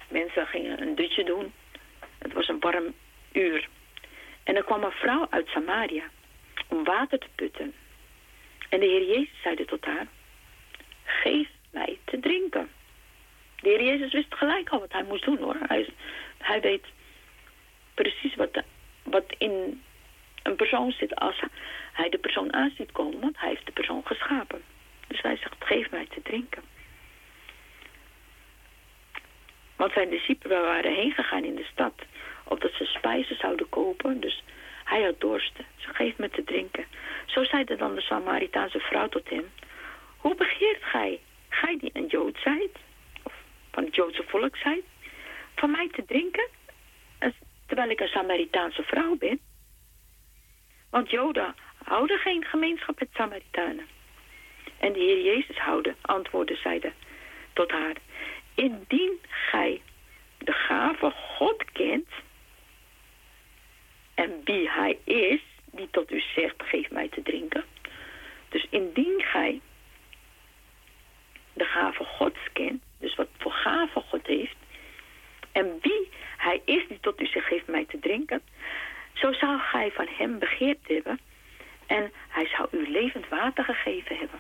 [0.08, 1.54] Mensen gingen een dutje doen.
[2.18, 2.94] Het was een warm
[3.32, 3.69] uur.
[4.70, 6.04] Kwam een vrouw uit Samaria
[6.68, 7.74] om water te putten.
[8.70, 10.08] En de Heer Jezus zeide tot haar,
[11.04, 12.70] geef mij te drinken.
[13.62, 15.56] De Heer Jezus wist gelijk al wat hij moest doen hoor.
[15.68, 15.90] Hij,
[16.38, 16.86] hij weet
[17.94, 18.64] precies wat,
[19.04, 19.84] wat in
[20.44, 21.40] een persoon zit als
[21.94, 24.62] hij de persoon aan ziet komen, want hij heeft de persoon geschapen.
[25.08, 26.64] Dus hij zegt, geef mij te drinken.
[29.76, 31.94] Want zijn discipelen waren heen gegaan in de stad,
[32.44, 34.20] opdat ze spijzen zouden kopen.
[34.20, 34.44] Dus
[34.90, 35.56] hij had dorst.
[35.76, 36.86] Ze geeft me te drinken.
[37.26, 39.52] Zo zeide dan de Samaritaanse vrouw tot hem.
[40.18, 42.78] Hoe begeert gij, gij die een Jood zijt,
[43.24, 43.34] of
[43.72, 44.84] van het Joodse volk zijt,
[45.56, 46.48] van mij te drinken,
[47.68, 49.40] terwijl ik een Samaritaanse vrouw ben?
[50.90, 53.88] Want Joden houden geen gemeenschap met Samaritanen.
[54.80, 56.92] En de Heer Jezus houden, antwoordde zeide
[57.54, 57.96] tot haar.
[58.56, 59.82] Indien gij
[60.38, 62.08] de gave God kent
[64.20, 67.64] en wie hij is, die tot u zegt, geef mij te drinken.
[68.50, 69.62] Dus indien gij
[71.54, 74.56] de gave Gods kent, dus wat voor gave God heeft,
[75.52, 78.42] en wie hij is die tot u zegt, geef mij te drinken,
[79.14, 81.20] zo zou gij van hem begeerd hebben
[81.86, 84.40] en hij zou u levend water gegeven hebben.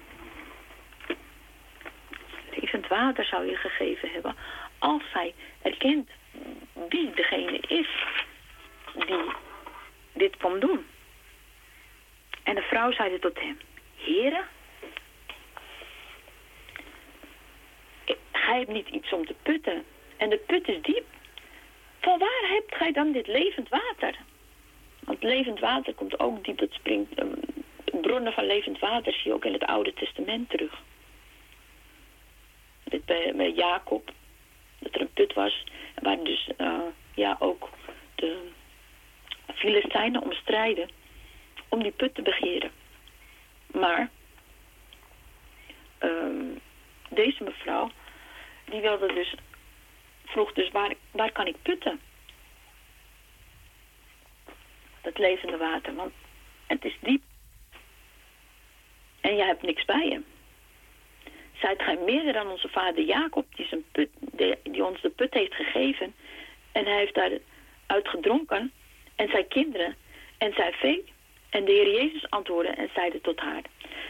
[2.49, 4.35] Levend water zou je gegeven hebben
[4.79, 6.09] als hij erkent
[6.89, 7.89] wie degene is
[8.93, 9.47] die
[10.19, 10.85] dit kon doen.
[12.43, 13.57] En de vrouw zeide tot hem,
[13.95, 14.45] Heren,
[18.31, 19.83] gij hebt niet iets om te putten
[20.17, 21.05] en de put is diep.
[21.99, 24.15] Van waar hebt gij dan dit levend water?
[24.99, 27.33] Want levend water komt ook diep, het springt, um,
[28.01, 30.81] bronnen van levend water zie je ook in het Oude Testament terug.
[32.83, 34.11] Dit bij, Jacob,
[34.79, 35.63] dat er een put was,
[36.01, 36.79] waar dus uh,
[37.15, 37.69] ja, ook
[38.15, 38.47] de
[39.59, 40.89] Filistijnen om strijden
[41.69, 42.71] om die put te begeren.
[43.67, 44.09] Maar
[45.99, 46.59] um,
[47.09, 47.91] deze mevrouw,
[48.65, 49.33] die wilde dus,
[50.25, 51.99] vroeg dus waar, waar kan ik putten?
[55.01, 56.13] Dat levende water, want
[56.67, 57.23] het is diep.
[59.21, 60.21] En je hebt niks bij je.
[61.53, 64.09] Zijt gij meer dan onze vader Jacob, die, zijn put,
[64.63, 66.15] die ons de put heeft gegeven.
[66.71, 68.71] En hij heeft daaruit gedronken
[69.19, 69.95] en zijn kinderen
[70.37, 71.13] en zijn vee.
[71.49, 73.61] En de Heer Jezus antwoordde en zeide tot haar.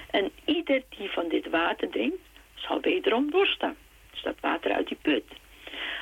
[0.09, 2.21] En ieder die van dit water drinkt,
[2.55, 3.77] zal wederom dorsten.
[4.11, 5.23] Dus dat water uit die put.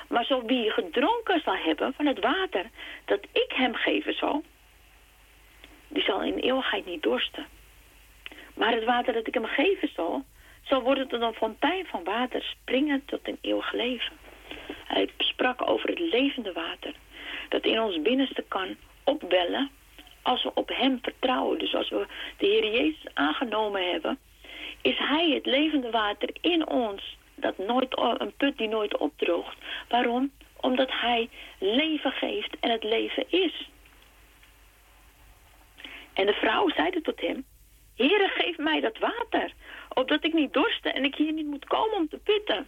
[0.08, 2.65] Maar zo wie gedronken zal hebben van het water
[3.06, 4.43] dat ik hem geven zal,
[5.88, 7.46] die zal in eeuwigheid niet dorsten.
[8.54, 10.24] Maar het water dat ik hem geven zal,
[10.62, 14.13] zal worden tot een fontein van water springen tot een eeuwig leven.
[14.84, 16.93] Hij sprak over het levende water,
[17.50, 18.76] dat in ons binnenste kan
[19.08, 19.70] opwellen
[20.22, 21.60] als we op hem vertrouwen.
[21.60, 24.20] Dus als we de Heer Jezus aangenomen hebben,
[24.82, 29.58] is hij het levende water in ons, dat nooit, een put die nooit opdroogt.
[29.88, 30.32] Waarom?
[30.62, 33.70] Omdat hij leven geeft en het leven is.
[36.13, 37.46] En de vrouw zeide tot hem,
[37.96, 39.52] Heere, geef mij dat water,
[39.93, 42.67] opdat ik niet dorste en ik hier niet moet komen om te putten.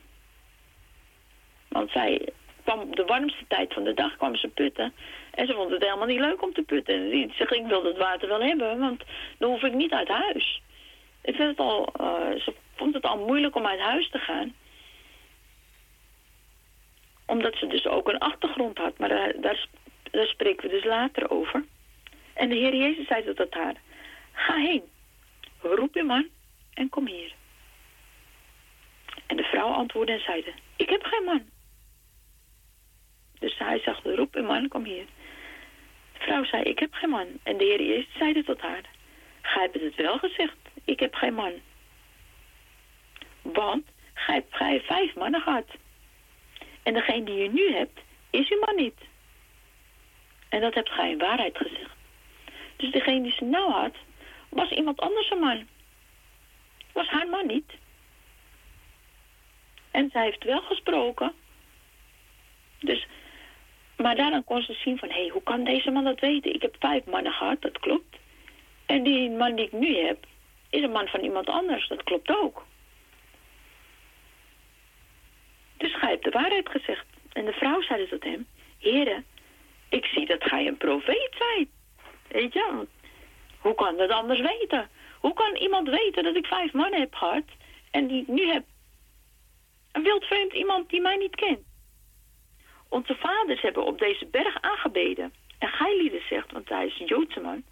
[1.67, 2.29] Want zij
[2.63, 4.93] kwam de warmste tijd van de dag kwam ze putten.
[5.39, 6.95] En ze vond het helemaal niet leuk om te putten.
[6.95, 9.03] En ze zegt, ik wil dat water wel hebben, want
[9.37, 10.61] dan hoef ik niet uit huis.
[11.21, 11.55] Het uh,
[12.39, 14.55] ze vond het al moeilijk om uit huis te gaan.
[17.25, 18.97] Omdat ze dus ook een achtergrond had.
[18.97, 19.33] Maar daar,
[20.11, 21.65] daar, spreken we dus later over.
[22.33, 23.75] En de Heer Jezus zei tot haar,
[24.33, 24.83] ga heen,
[25.61, 26.27] roep je man
[26.73, 27.33] en kom hier.
[29.27, 31.43] En de vrouw antwoordde en zeide, ik heb geen man.
[33.39, 35.05] Dus hij zag, roep een man, kom hier.
[36.19, 37.27] Vrouw zei, ik heb geen man.
[37.43, 38.83] En de Heer Jezus zeide tot haar,
[39.41, 41.53] gij hebt het wel gezegd, ik heb geen man.
[43.41, 45.67] Want gij hebt vijf mannen gehad.
[46.83, 48.97] En degene die je nu hebt, is uw man niet.
[50.49, 51.91] En dat hebt gij in waarheid gezegd.
[52.75, 53.95] Dus degene die ze nou had,
[54.49, 55.67] was iemand anders een man.
[56.91, 57.71] Was haar man niet.
[59.91, 61.33] En zij heeft wel gesproken.
[62.79, 63.07] Dus
[64.01, 66.53] maar daarna kon ze zien van, hé, hey, hoe kan deze man dat weten?
[66.53, 68.17] Ik heb vijf mannen gehad, dat klopt.
[68.85, 70.25] En die man die ik nu heb,
[70.69, 71.87] is een man van iemand anders.
[71.87, 72.65] Dat klopt ook.
[75.77, 77.05] Dus gij hebt de waarheid gezegd.
[77.33, 78.47] En de vrouw zei tot hem,
[78.79, 79.25] heren,
[79.89, 81.69] ik zie dat gij een profeet zijt.
[82.27, 82.87] Weet je,
[83.59, 84.89] hoe kan dat anders weten?
[85.19, 87.43] Hoe kan iemand weten dat ik vijf mannen heb gehad
[87.91, 88.63] en die ik nu heb
[89.91, 91.68] een wildvreemd iemand die mij niet kent?
[92.89, 95.33] Onze vaders hebben op deze berg aangebeden.
[95.59, 97.63] En gij lieden zegt, want hij is een Joodse man,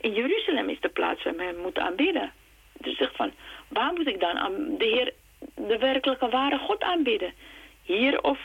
[0.00, 2.32] in Jeruzalem is de plaats waar men moet aanbidden.
[2.72, 3.32] Dus zegt van,
[3.68, 5.12] waar moet ik dan aan de Heer,
[5.54, 7.34] de werkelijke ware God aanbidden?
[7.82, 8.38] Hier of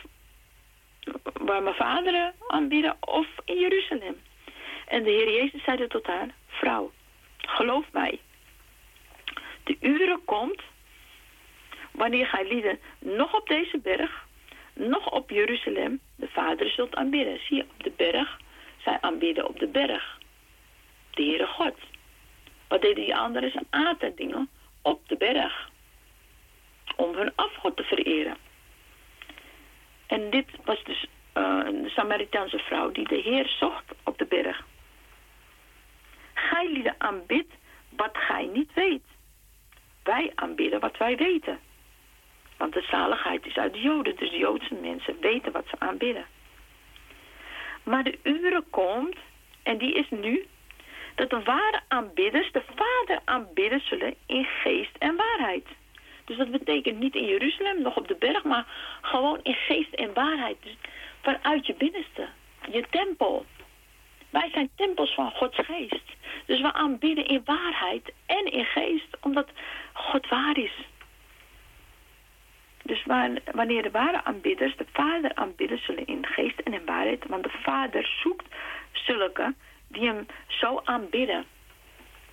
[1.34, 4.22] waar mijn vaderen aanbidden of in Jeruzalem?
[4.88, 6.92] En de Heer Jezus zeide tot haar, vrouw,
[7.38, 8.20] geloof mij,
[9.64, 10.62] de uren komt
[11.92, 14.25] wanneer gij lieden nog op deze berg,
[14.76, 17.40] nog op Jeruzalem, de Vader zult aanbidden.
[17.40, 18.40] Zie je, op de berg,
[18.78, 20.18] zij aanbidden op de berg.
[21.12, 21.76] De Heere God.
[22.68, 23.52] Wat deden die anderen?
[23.52, 24.50] Ze aten dingen
[24.82, 25.70] op de berg.
[26.96, 28.38] Om hun afgod te vereren.
[30.08, 31.06] En dit was dus
[31.38, 34.66] uh, de Samaritaanse vrouw die de Heer zocht op de berg.
[36.34, 37.54] Gij lieden aanbidt
[37.90, 39.04] wat gij niet weet.
[40.04, 41.60] Wij aanbidden wat wij weten.
[42.58, 46.26] Want de zaligheid is uit de Joden, dus de Joodse mensen weten wat ze aanbidden.
[47.84, 49.18] Maar de uren komt,
[49.64, 50.46] en die is nu,
[51.16, 55.66] dat de ware aanbidders de Vader aanbidden zullen in geest en waarheid.
[56.26, 58.66] Dus dat betekent niet in Jeruzalem, nog op de berg, maar
[59.02, 60.58] gewoon in geest en waarheid.
[60.64, 60.76] Dus
[61.22, 62.28] vanuit je binnenste,
[62.72, 63.46] je tempel.
[64.30, 66.04] Wij zijn tempels van Gods geest.
[66.46, 69.48] Dus we aanbidden in waarheid en in geest, omdat
[69.94, 70.74] God waar is.
[72.86, 73.06] Dus
[73.52, 77.50] wanneer de ware aanbidders de Vader aanbidden zullen in geest en in waarheid, want de
[77.64, 78.46] Vader zoekt
[78.92, 79.54] zulke
[79.88, 81.46] die hem zo aanbidden.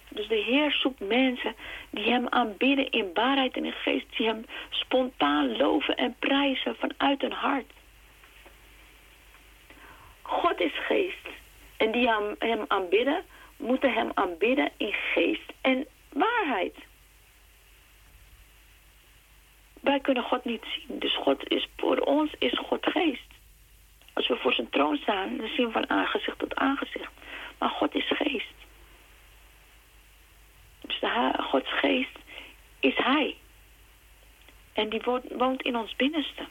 [0.08, 1.54] Dus de Heer zoekt mensen
[1.90, 7.20] die hem aanbidden in waarheid en in geest, die hem spontaan loven en prijzen vanuit
[7.20, 7.72] hun hart.
[10.22, 11.28] God is geest
[11.76, 13.24] en die hem aanbidden,
[13.56, 16.74] moeten hem aanbidden in geest en waarheid.
[19.82, 20.98] Wij kunnen God niet zien.
[20.98, 23.30] Dus God is voor ons is God geest.
[24.12, 27.10] Als we voor zijn troon staan, dan zien we van aangezicht tot aangezicht.
[27.58, 28.54] Maar God is geest.
[30.80, 32.18] Dus de Gods geest
[32.80, 33.36] is Hij.
[34.72, 35.02] En die
[35.36, 36.46] woont in ons binnenste.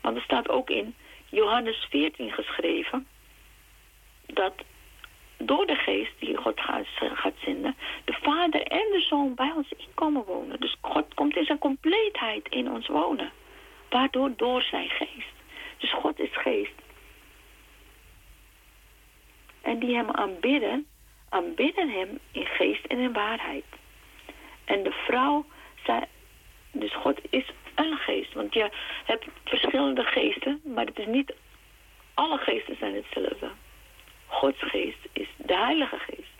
[0.00, 0.94] Want er staat ook in
[1.28, 3.06] Johannes 14 geschreven...
[4.26, 4.54] dat
[5.36, 7.76] door de geest die God gaat, gaat zenden...
[8.04, 10.60] de Vader en de Zoon bij ons inkomen wonen.
[10.60, 13.32] Dus God komt in zijn compleetheid in ons wonen.
[13.90, 15.34] Waardoor door zijn geest.
[15.78, 16.72] Dus God is geest.
[19.62, 20.86] En die hem aanbidden,
[21.28, 23.64] aanbidden hem in geest en in waarheid.
[24.64, 25.44] En de vrouw
[25.84, 26.04] zei,
[26.72, 28.32] dus God is een geest.
[28.32, 28.70] Want je
[29.04, 31.34] hebt verschillende geesten, maar het is niet,
[32.14, 33.50] alle geesten zijn hetzelfde.
[34.26, 36.34] Gods geest is de Heilige Geest.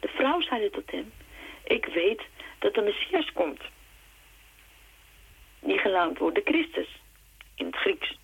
[0.00, 1.12] De vrouw zei tot hem,
[1.64, 2.22] ik weet
[2.58, 3.60] dat de Messias komt.
[5.60, 7.00] Die genaamd wordt de Christus
[7.54, 8.18] in het Grieks.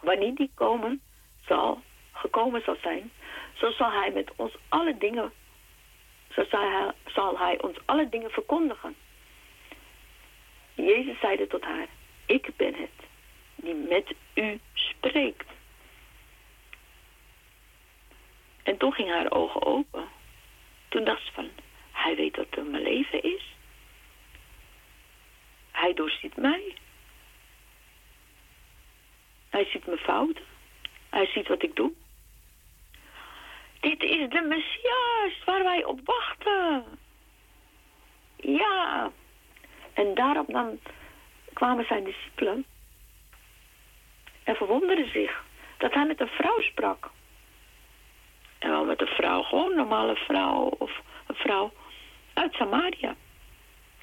[0.00, 1.00] Wanneer die komen
[1.46, 1.82] zal,
[2.12, 3.10] gekomen zal zijn,
[3.54, 5.32] zo zal hij met ons alle dingen,
[6.30, 8.96] zo zal hij, zal hij ons alle dingen verkondigen.
[10.74, 11.86] Jezus zeide tot haar,
[12.26, 13.06] ik ben het
[13.62, 15.46] die met u spreekt.
[18.68, 20.08] En toen ging haar ogen open.
[20.88, 21.50] Toen dacht ze van,
[21.92, 23.54] hij weet wat mijn leven is.
[25.70, 26.76] Hij doorziet mij.
[29.48, 30.44] Hij ziet mijn fouten.
[31.10, 31.92] Hij ziet wat ik doe.
[33.80, 36.84] Dit is de Messias waar wij op wachten.
[38.36, 39.10] Ja.
[39.92, 40.80] En daarop dan
[41.52, 42.64] kwamen zijn discipelen
[44.44, 45.44] en verwonderden zich
[45.78, 47.10] dat hij met een vrouw sprak.
[48.58, 51.72] En wel met een vrouw, gewoon een normale vrouw of een vrouw
[52.32, 53.14] uit Samaria.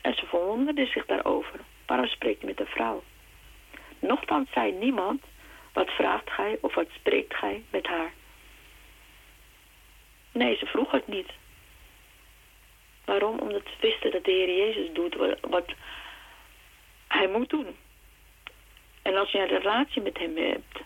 [0.01, 1.59] En ze verwonderde zich daarover.
[1.85, 3.03] Waarom spreekt met een vrouw?
[3.99, 5.21] Nochtans zei niemand,
[5.73, 8.13] wat vraagt gij of wat spreekt gij met haar?
[10.31, 11.29] Nee, ze vroeg het niet.
[13.05, 13.39] Waarom?
[13.39, 15.73] Omdat ze wisten dat de Heer Jezus doet wat
[17.07, 17.75] hij moet doen.
[19.01, 20.79] En als je een relatie met hem hebt,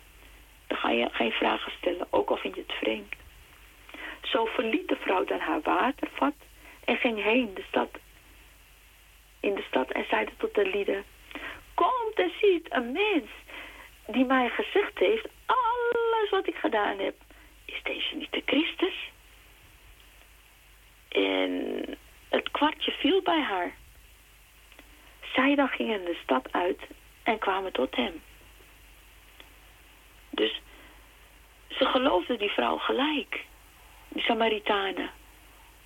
[0.68, 3.16] dan ga je geen vragen stellen, ook al vind je het vreemd.
[4.22, 6.34] Zo verliet de vrouw dan haar watervat
[6.86, 7.90] en ging heen de stad,
[9.40, 11.04] in de stad en zeide tot de lieden...
[11.74, 13.30] Komt en ziet een mens
[14.08, 15.28] die mij gezegd heeft...
[15.46, 17.16] alles wat ik gedaan heb,
[17.66, 19.12] is deze niet de Christus?
[21.10, 21.98] En
[22.30, 23.76] het kwartje viel bij haar.
[25.34, 26.80] Zij dan gingen de stad uit
[27.24, 28.22] en kwamen tot hem.
[30.30, 30.62] Dus
[31.68, 33.46] ze geloofde die vrouw gelijk,
[34.10, 35.10] die Samaritanen.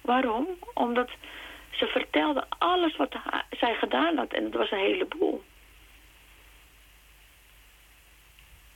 [0.02, 0.48] Waarom?
[0.74, 1.10] Omdat
[1.72, 3.16] ze vertelde alles wat
[3.52, 5.44] zij gedaan had en het was een heleboel.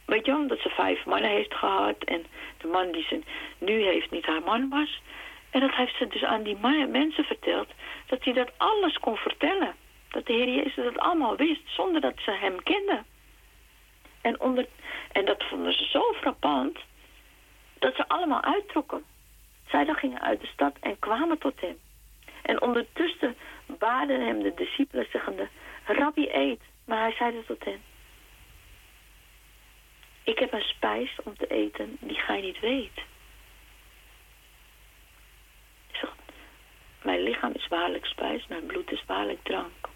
[0.05, 2.25] Weet je, omdat ze vijf mannen heeft gehad en
[2.57, 3.21] de man die ze
[3.57, 5.01] nu heeft niet haar man was.
[5.49, 7.67] En dat heeft ze dus aan die mensen verteld,
[8.05, 9.75] dat hij dat alles kon vertellen.
[10.09, 13.05] Dat de Heer Jezus dat allemaal wist, zonder dat ze hem kenden.
[14.21, 14.65] En, onder,
[15.11, 16.79] en dat vonden ze zo frappant,
[17.79, 19.03] dat ze allemaal uittrokken.
[19.67, 21.77] Zij dan gingen uit de stad en kwamen tot hem.
[22.41, 25.47] En ondertussen baden hem de discipelen zeggende,
[25.85, 26.61] Rabbi eet.
[26.85, 27.81] Maar hij zeide tot hen,
[30.23, 33.05] ik heb een spijs om te eten die gij niet weet.
[37.07, 39.87] mijn lichaam is waarlijk spijs, mijn bloed is waarlijk drank.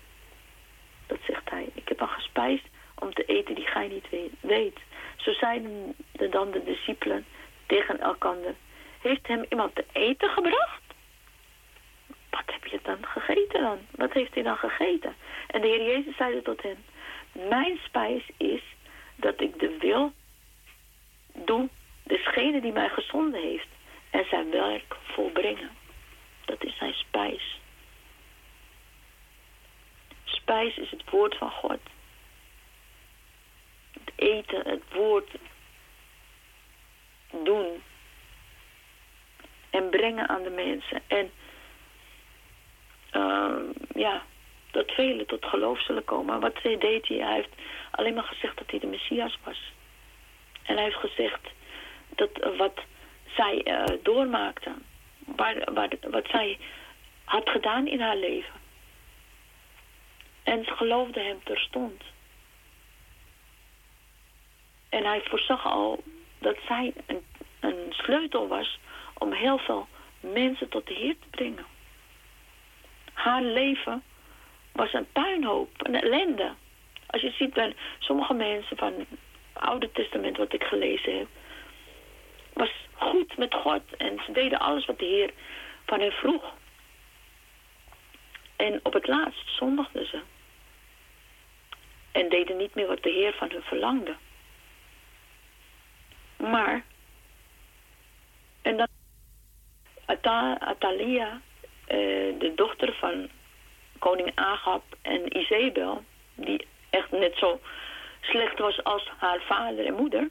[1.07, 1.69] Dat zegt hij.
[1.73, 2.61] Ik heb een gespijs
[2.99, 4.09] om te eten die gij niet
[4.39, 4.79] weet.
[5.15, 7.25] Zo zeiden de dan de discipelen
[7.65, 8.55] tegen elkander.
[9.01, 10.81] Heeft hem iemand te eten gebracht?
[12.29, 13.79] Wat heb je dan gegeten dan?
[13.91, 15.15] Wat heeft hij dan gegeten?
[15.47, 16.85] En de Heer Jezus zeide tot hen.
[17.31, 18.61] Mijn spijs is
[19.15, 20.13] dat ik de wil
[21.33, 21.69] doe,
[22.03, 23.67] desgene die mij gezonden heeft,
[24.09, 25.69] en zijn werk volbrengen.
[26.45, 27.59] Dat is zijn spijs.
[30.23, 31.79] Spijs is het woord van God.
[33.91, 35.29] Het eten, het woord
[37.43, 37.83] doen.
[39.71, 41.01] En brengen aan de mensen.
[41.07, 41.31] En
[43.13, 43.59] uh,
[43.93, 44.23] ja,
[44.71, 46.39] dat velen tot geloof zullen komen.
[46.39, 47.17] Wat deed hij?
[47.17, 47.55] Hij heeft
[47.91, 49.73] alleen maar gezegd dat hij de Messias was.
[50.63, 51.47] En hij heeft gezegd
[52.15, 52.79] dat uh, wat
[53.35, 54.71] zij uh, doormaakte,
[56.09, 56.57] wat zij
[57.23, 58.59] had gedaan in haar leven.
[60.43, 62.03] En ze geloofde hem terstond.
[64.89, 66.03] En hij voorzag al
[66.39, 67.25] dat zij een,
[67.59, 68.79] een sleutel was
[69.21, 69.87] om heel veel
[70.19, 71.65] mensen tot de Heer te brengen.
[73.13, 74.03] Haar leven
[74.71, 76.53] was een puinhoop, een ellende.
[77.05, 79.07] Als je ziet bij sommige mensen van het
[79.53, 81.27] Oude Testament wat ik gelezen heb,
[82.53, 85.31] was goed met God en ze deden alles wat de Heer
[85.85, 86.53] van hen vroeg.
[88.55, 90.21] En op het laatst zondigden ze.
[92.11, 94.15] En deden niet meer wat de Heer van hen verlangde.
[96.37, 96.83] Maar,
[98.61, 98.87] en dan
[100.05, 101.41] Atalia,
[101.85, 101.97] eh,
[102.39, 103.29] de dochter van
[103.99, 106.03] koning Agab en Izebel,
[106.35, 107.59] die echt net zo
[108.21, 110.29] slecht was als haar vader en moeder,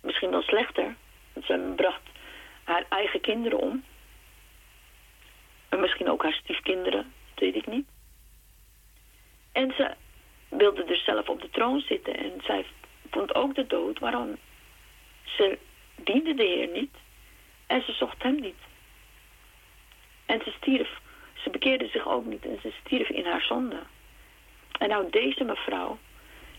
[0.00, 0.94] misschien wel slechter,
[1.32, 2.02] want ze bracht
[2.64, 3.84] haar eigen kinderen om.
[5.68, 7.86] En misschien ook haar stiefkinderen, dat weet ik niet.
[9.52, 9.94] En ze
[10.48, 12.66] wilde dus zelf op de troon zitten en zij
[13.10, 13.98] vond ook de dood.
[13.98, 14.36] Waarom?
[15.24, 15.58] Ze
[15.96, 16.96] diende de Heer niet
[17.66, 18.58] en ze zocht hem niet.
[20.26, 21.00] En ze stierf.
[21.34, 23.82] Ze bekeerde zich ook niet en ze stierf in haar zonde.
[24.78, 25.98] En nou deze mevrouw,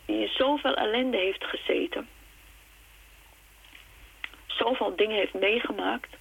[0.05, 2.07] die in zoveel ellende heeft gezeten,
[4.45, 6.15] zoveel dingen heeft meegemaakt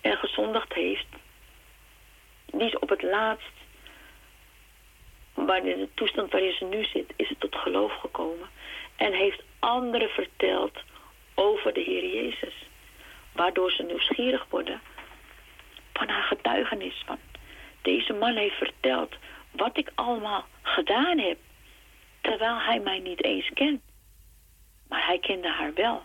[0.00, 1.06] en gezondigd heeft,
[2.46, 3.52] die is op het laatst,
[5.34, 8.48] waar in de toestand waarin ze nu zit, is het tot geloof gekomen.
[8.96, 10.78] En heeft anderen verteld
[11.34, 12.54] over de Heer Jezus.
[13.32, 14.80] Waardoor ze nieuwsgierig worden
[15.96, 17.02] van haar getuigenis.
[17.06, 17.18] Van
[17.82, 19.14] deze man heeft verteld
[19.50, 21.38] wat ik allemaal gedaan heb.
[22.20, 23.82] Terwijl hij mij niet eens kent.
[24.88, 26.02] Maar hij kende haar wel.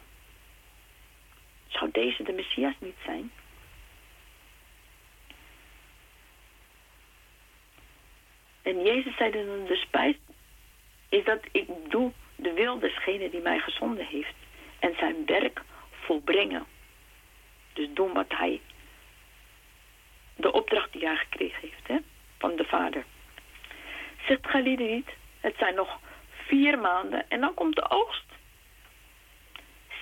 [1.68, 3.32] Zou deze de Messias niet zijn?
[8.62, 10.16] En Jezus zei dan de spijs
[11.10, 14.36] is dat ik doe de wil desgene die mij gezonden heeft.
[14.80, 16.66] En zijn werk volbrengen.
[17.74, 18.62] Dus doen wat hij,
[20.42, 21.98] de opdracht die hij gekregen heeft, hè,
[22.38, 23.04] van de vader.
[24.28, 28.26] Zegt Galide niet, het zijn nog vier maanden en dan komt de oogst.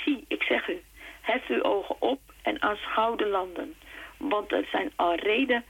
[0.03, 0.83] Zie, ik zeg u,
[1.21, 3.75] hef uw ogen op en aanschouw de landen,
[4.17, 5.63] want er zijn al reden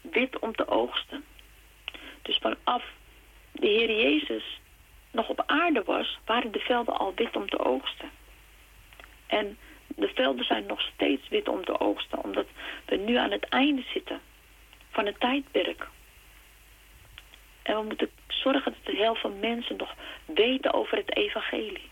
[0.00, 1.24] wit om te oogsten.
[2.22, 2.84] Dus vanaf
[3.52, 4.60] de Heer Jezus
[5.10, 8.10] nog op aarde was, waren de velden al wit om te oogsten.
[9.26, 9.58] En
[9.96, 12.46] de velden zijn nog steeds wit om te oogsten, omdat
[12.86, 14.20] we nu aan het einde zitten
[14.90, 15.86] van het tijdperk.
[17.62, 21.90] En we moeten zorgen dat heel veel mensen nog weten over het evangelie.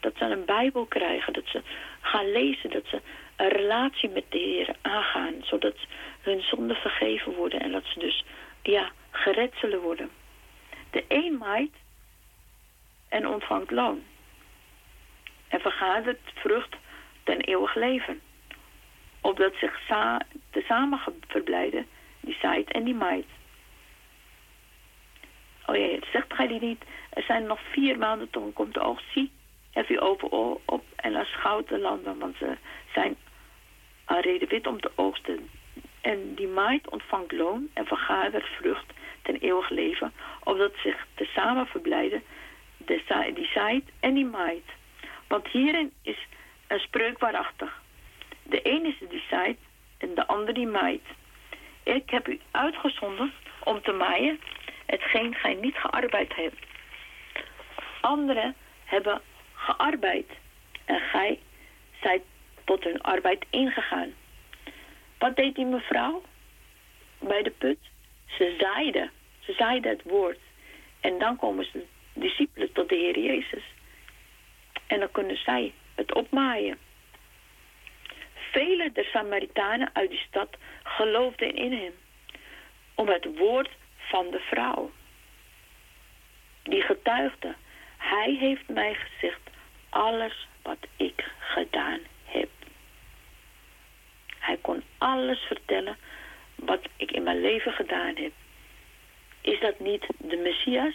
[0.00, 1.62] Dat ze een Bijbel krijgen, dat ze
[2.00, 3.00] gaan lezen, dat ze
[3.36, 5.76] een relatie met de Heer aangaan, zodat
[6.20, 8.24] hun zonden vergeven worden en dat ze dus
[8.62, 10.10] ja, gered zullen worden.
[10.90, 11.74] De een maait
[13.08, 14.02] en ontvangt loon.
[15.48, 16.76] En vergadert vrucht
[17.22, 18.20] ten eeuwig leven.
[19.20, 19.80] Opdat zich
[20.50, 21.86] tezamen verblijden,
[22.20, 23.26] die zaait en die maait.
[25.66, 26.84] Oh ja, zegt gij die niet.
[27.10, 29.12] Er zijn nog vier maanden, toen komt de oogst.
[29.12, 29.30] Zie,
[29.70, 32.56] hef u open op en aanschouwt de landen, want ze
[32.92, 33.16] zijn
[34.04, 35.50] al reden wit om te oogsten.
[36.00, 38.92] En die maait ontvangt loon en vergadert vrucht
[39.22, 40.12] ten eeuwig leven,
[40.44, 42.22] opdat zich tezamen verblijden
[42.76, 44.70] de, die zaait en die maait.
[45.28, 46.26] Want hierin is
[46.72, 47.82] een spreuk waarachtig.
[48.42, 49.58] De een is die zaait
[49.98, 51.06] en de ander die maait.
[51.82, 53.32] Ik heb u uitgezonden
[53.64, 54.40] om te maaien
[54.86, 56.66] hetgeen gij niet gearbeid hebt.
[58.00, 58.54] Anderen
[58.84, 59.20] hebben
[59.54, 60.26] gearbeid
[60.84, 61.38] en gij
[62.00, 62.22] zijt
[62.64, 64.12] tot hun arbeid ingegaan.
[65.18, 66.22] Wat deed die mevrouw
[67.18, 67.78] bij de put?
[68.26, 69.10] Ze zaaide.
[69.40, 70.38] Ze zaaide het woord.
[71.00, 73.64] En dan komen ze discipelen tot de Heer Jezus.
[74.86, 75.72] En dan kunnen zij
[76.02, 76.78] het opmaaien.
[78.50, 81.92] Vele der Samaritanen uit die stad geloofden in hem.
[82.94, 84.90] Om het woord van de vrouw.
[86.62, 87.54] Die getuigde.
[87.96, 89.40] Hij heeft mij gezegd
[89.88, 92.48] alles wat ik gedaan heb.
[94.38, 95.96] Hij kon alles vertellen
[96.54, 98.32] wat ik in mijn leven gedaan heb.
[99.40, 100.94] Is dat niet de Messias?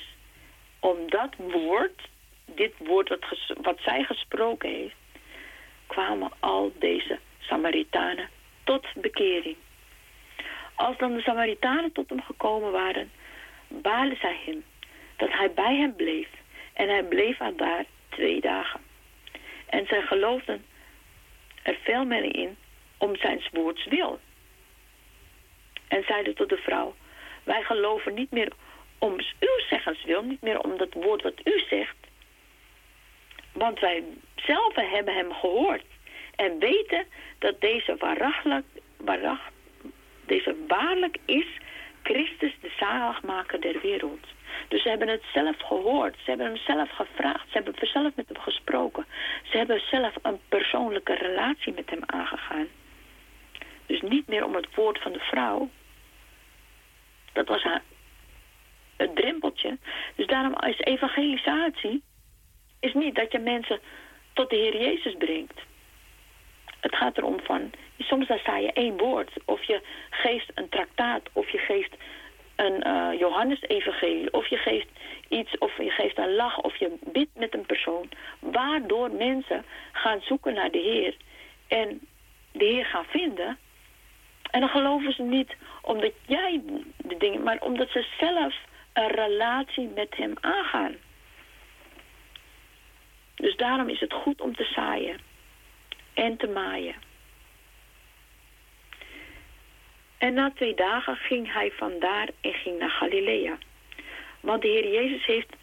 [0.79, 2.01] Om dat woord,
[2.55, 3.09] dit woord
[3.61, 4.95] wat, zij gesproken heeft,
[5.87, 8.29] kwamen al deze Samaritanen
[8.63, 9.55] tot bekering.
[10.75, 13.11] Als dan de Samaritanen tot hem gekomen waren,
[13.67, 14.63] balen zij hem
[15.15, 16.27] dat hij bij hem bleef.
[16.73, 18.79] En hij bleef al daar twee dagen.
[19.65, 20.65] En zij geloofden
[21.63, 22.57] er veel meer in
[22.97, 24.19] om zijn woords wil.
[25.87, 26.95] En zeiden tot de vrouw,
[27.43, 28.51] wij geloven niet meer
[28.97, 32.06] om uw zeggens wil, niet meer om dat woord wat u zegt.
[33.57, 34.03] Want wij
[34.35, 35.85] zelf hebben hem gehoord
[36.35, 37.05] en weten
[37.39, 37.95] dat deze
[40.25, 41.47] deze waarlijk is
[42.03, 44.27] Christus de zaligmaker der wereld.
[44.67, 46.15] Dus ze hebben het zelf gehoord.
[46.15, 47.45] Ze hebben hem zelf gevraagd.
[47.47, 49.05] Ze hebben zelf met hem gesproken.
[49.43, 52.67] Ze hebben zelf een persoonlijke relatie met hem aangegaan.
[53.85, 55.69] Dus niet meer om het woord van de vrouw.
[57.33, 57.81] Dat was haar,
[58.95, 59.77] het drempeltje.
[60.15, 62.03] Dus daarom is evangelisatie...
[62.79, 63.79] is niet dat je mensen
[64.33, 65.59] tot de Heer Jezus brengt.
[66.79, 67.71] Het gaat erom van...
[67.97, 69.31] Soms dan sta je één woord.
[69.45, 71.21] Of je geeft een traktaat.
[71.33, 71.95] Of je geeft
[72.55, 74.33] een uh, Johannes-evangelie.
[74.33, 74.87] Of je geeft
[75.27, 78.09] iets, of je geeft een lach, of je bidt met een persoon.
[78.39, 81.15] Waardoor mensen gaan zoeken naar de Heer.
[81.67, 82.07] En
[82.51, 83.57] de Heer gaan vinden.
[84.51, 86.61] En dan geloven ze niet omdat jij
[86.97, 88.55] de dingen, maar omdat ze zelf
[88.93, 90.95] een relatie met hem aangaan.
[93.37, 95.19] Dus daarom is het goed om te zaaien
[96.13, 96.95] en te maaien.
[100.17, 103.57] En na twee dagen ging hij vandaar en ging naar Galilea.
[104.39, 105.55] Want de Heer Jezus heeft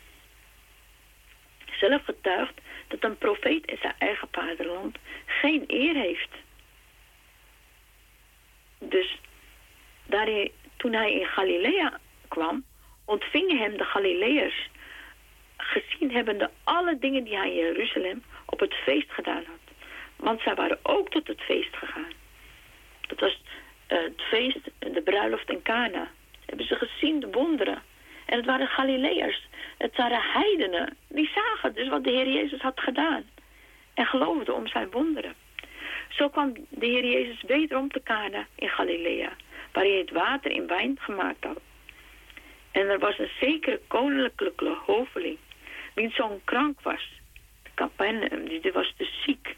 [1.78, 6.30] zelf getuigd dat een profeet in zijn eigen vaderland geen eer heeft.
[8.78, 9.18] Dus
[10.84, 11.98] toen hij in Galilea
[12.28, 12.64] kwam,
[13.04, 14.68] ontvingen hem de Galileërs,
[15.80, 19.64] gezien hebbende alle dingen die hij in Jeruzalem op het feest gedaan had.
[20.16, 22.12] Want zij waren ook tot het feest gegaan.
[23.00, 23.42] Dat was
[23.88, 26.10] uh, het feest, de bruiloft in Cana.
[26.46, 27.82] Hebben ze gezien, de wonderen.
[28.26, 29.48] En het waren Galileërs.
[29.78, 30.96] Het waren heidenen.
[31.08, 33.24] Die zagen dus wat de Heer Jezus had gedaan.
[33.94, 35.34] En geloofden om zijn wonderen.
[36.08, 39.32] Zo kwam de Heer Jezus wederom te Cana in Galilea.
[39.72, 41.60] Waar hij het water in wijn gemaakt had.
[42.70, 45.38] En er was een zekere koninklijke hoveling.
[45.94, 47.20] Wiens zoon krank was.
[47.74, 49.56] Capernaum, die was dus ziek.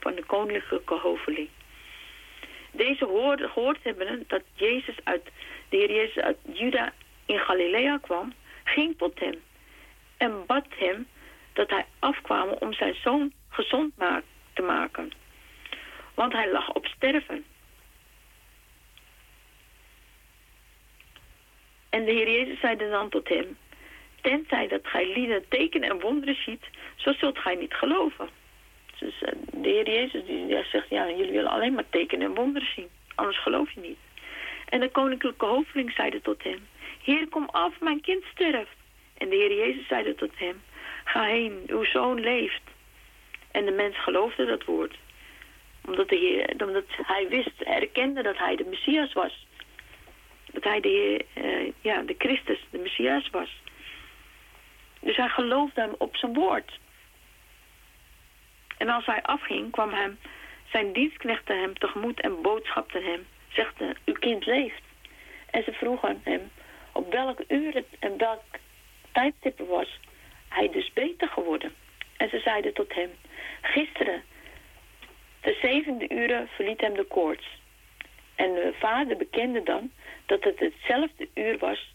[0.00, 1.48] Van de koninklijke hoveling.
[2.70, 5.24] Deze hoorde, gehoord hebben dat Jezus uit,
[5.68, 6.92] de Heer Jezus uit Juda
[7.26, 8.32] in Galilea kwam,
[8.64, 9.42] ging tot hem
[10.16, 11.06] en bad hem
[11.52, 13.92] dat hij afkwam om zijn zoon gezond
[14.52, 15.12] te maken.
[16.14, 17.44] Want hij lag op sterven.
[21.88, 23.56] En de Heer Jezus zeide dan tot hem,
[24.24, 26.64] tenzij dat gij lieden tekenen en wonderen ziet,
[26.96, 28.28] zo zult gij niet geloven.
[28.98, 32.68] Dus uh, de Heer Jezus die, zegt, ja, jullie willen alleen maar tekenen en wonderen
[32.74, 32.88] zien.
[33.14, 33.98] Anders geloof je niet.
[34.68, 36.66] En de koninklijke hoofdeling zeide tot hem,
[37.02, 38.76] Heer, kom af, mijn kind sterft.
[39.18, 40.62] En de Heer Jezus zeide tot hem,
[41.04, 42.62] ga heen, uw zoon leeft.
[43.50, 44.96] En de mens geloofde dat woord.
[45.86, 49.46] Omdat, de omdat hij wist, erkende dat hij de Messias was.
[50.52, 53.62] Dat hij de, uh, ja, de Christus, de Messias was.
[55.04, 56.78] Dus hij geloofde hem op zijn woord.
[58.78, 60.18] En als hij afging, kwam hem
[60.70, 63.26] zijn dienstknechten hem tegemoet en boodschapten hem.
[63.48, 64.82] Zegden, uw kind leeft.
[65.50, 66.50] En ze vroegen hem
[66.92, 68.42] op welk uur het en welk
[69.12, 69.98] tijdstip was
[70.48, 71.74] hij dus beter geworden.
[72.16, 73.10] En ze zeiden tot hem,
[73.62, 74.22] gisteren,
[75.40, 77.46] de zevende uren verliet hem de koorts.
[78.34, 79.90] En de vader bekende dan
[80.26, 81.94] dat het hetzelfde uur was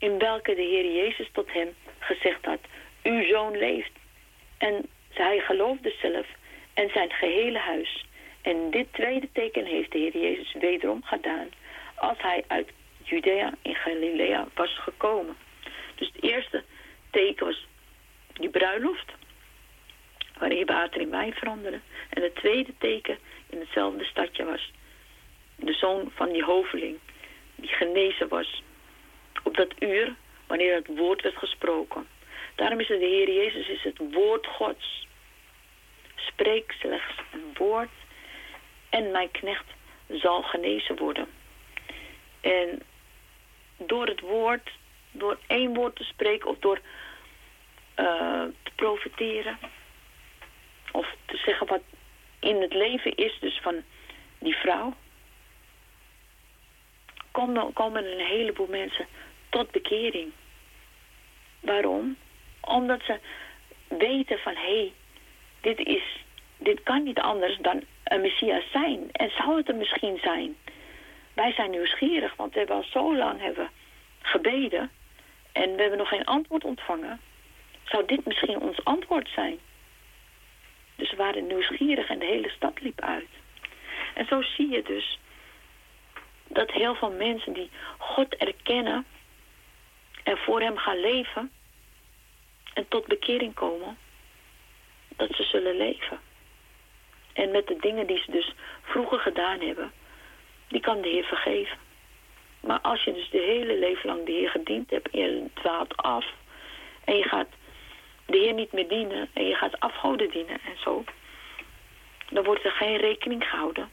[0.00, 2.60] in welke de Heer Jezus tot hem gezegd had,
[3.02, 3.92] uw zoon leeft.
[4.58, 6.26] En hij geloofde zelf
[6.74, 8.04] en zijn gehele huis.
[8.42, 11.48] En dit tweede teken heeft de Heer Jezus wederom gedaan
[11.94, 12.68] als hij uit
[13.02, 15.36] Judea in Galilea was gekomen.
[15.94, 16.64] Dus het eerste
[17.10, 17.66] teken was
[18.32, 19.12] die bruiloft,
[20.38, 21.80] waarin water in wijn veranderde.
[22.10, 23.18] En het tweede teken
[23.50, 24.70] in hetzelfde stadje was
[25.56, 26.98] de zoon van die hoveling,
[27.54, 28.62] die genezen was
[29.42, 30.14] op dat uur
[30.46, 32.06] wanneer het woord werd gesproken.
[32.54, 35.06] Daarom is het de Heer Jezus is het woord Gods.
[36.14, 37.90] Spreek slechts een woord
[38.88, 39.64] en mijn knecht
[40.08, 41.28] zal genezen worden.
[42.40, 42.82] En
[43.76, 44.70] door het woord,
[45.10, 46.80] door één woord te spreken of door
[47.96, 49.58] uh, te profiteren
[50.92, 51.82] of te zeggen wat
[52.40, 53.82] in het leven is, dus van
[54.38, 54.94] die vrouw,
[57.30, 59.06] komen, komen een heleboel mensen
[59.50, 60.32] tot bekering.
[61.60, 62.16] Waarom?
[62.60, 63.18] Omdat ze
[63.88, 64.92] weten van, hé, hey,
[65.60, 66.24] dit, is,
[66.58, 69.08] dit kan niet anders dan een Messias zijn.
[69.12, 70.56] En zou het er misschien zijn?
[71.34, 73.70] Wij zijn nieuwsgierig, want we hebben al zo lang hebben
[74.20, 74.90] gebeden
[75.52, 77.20] en we hebben nog geen antwoord ontvangen.
[77.84, 79.58] Zou dit misschien ons antwoord zijn?
[80.96, 83.28] Dus we waren nieuwsgierig en de hele stad liep uit.
[84.14, 85.18] En zo zie je dus
[86.48, 89.06] dat heel veel mensen die God erkennen
[90.22, 91.52] en voor hem gaan leven
[92.74, 93.98] en tot bekering komen,
[95.16, 96.20] dat ze zullen leven.
[97.32, 99.92] En met de dingen die ze dus vroeger gedaan hebben,
[100.68, 101.78] die kan de Heer vergeven.
[102.60, 105.96] Maar als je dus de hele leven lang de Heer gediend hebt en je dwaalt
[105.96, 106.26] af
[107.04, 107.48] en je gaat
[108.26, 111.04] de Heer niet meer dienen en je gaat afgoden dienen en zo,
[112.30, 113.90] dan wordt er geen rekening gehouden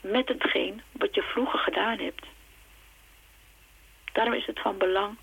[0.00, 2.26] met hetgeen wat je vroeger gedaan hebt.
[4.12, 5.16] Daarom is het van belang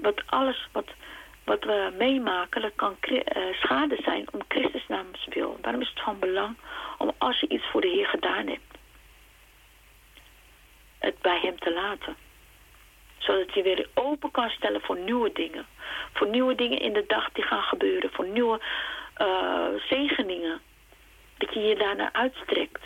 [0.00, 0.88] wat alles wat,
[1.44, 3.22] wat we meemaken, dat kan uh,
[3.52, 5.58] schade zijn om Christus namens wil.
[5.60, 6.56] Daarom is het van belang
[6.98, 8.78] om als je iets voor de Heer gedaan hebt,
[10.98, 12.16] het bij hem te laten.
[13.18, 15.66] Zodat je weer open kan stellen voor nieuwe dingen.
[16.12, 18.10] Voor nieuwe dingen in de dag die gaan gebeuren.
[18.12, 18.60] Voor nieuwe
[19.18, 20.60] uh, zegeningen.
[21.38, 22.82] Dat je je daarnaar uitstrekt.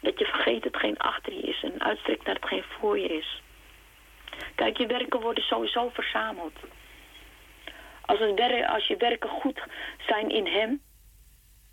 [0.00, 3.42] Dat je vergeet hetgeen achter je is en uitstrekt naar hetgeen voor je is.
[4.58, 6.56] Kijk, je werken worden sowieso verzameld.
[8.00, 9.60] Als, het als je werken goed
[10.06, 10.80] zijn in hem,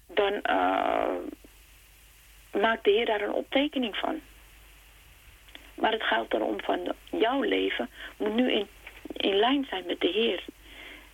[0.08, 1.16] dan uh,
[2.52, 4.22] maakt de Heer daar een optekening van.
[5.76, 8.68] Maar het gaat erom van jouw leven moet nu in,
[9.14, 10.44] in lijn zijn met de Heer.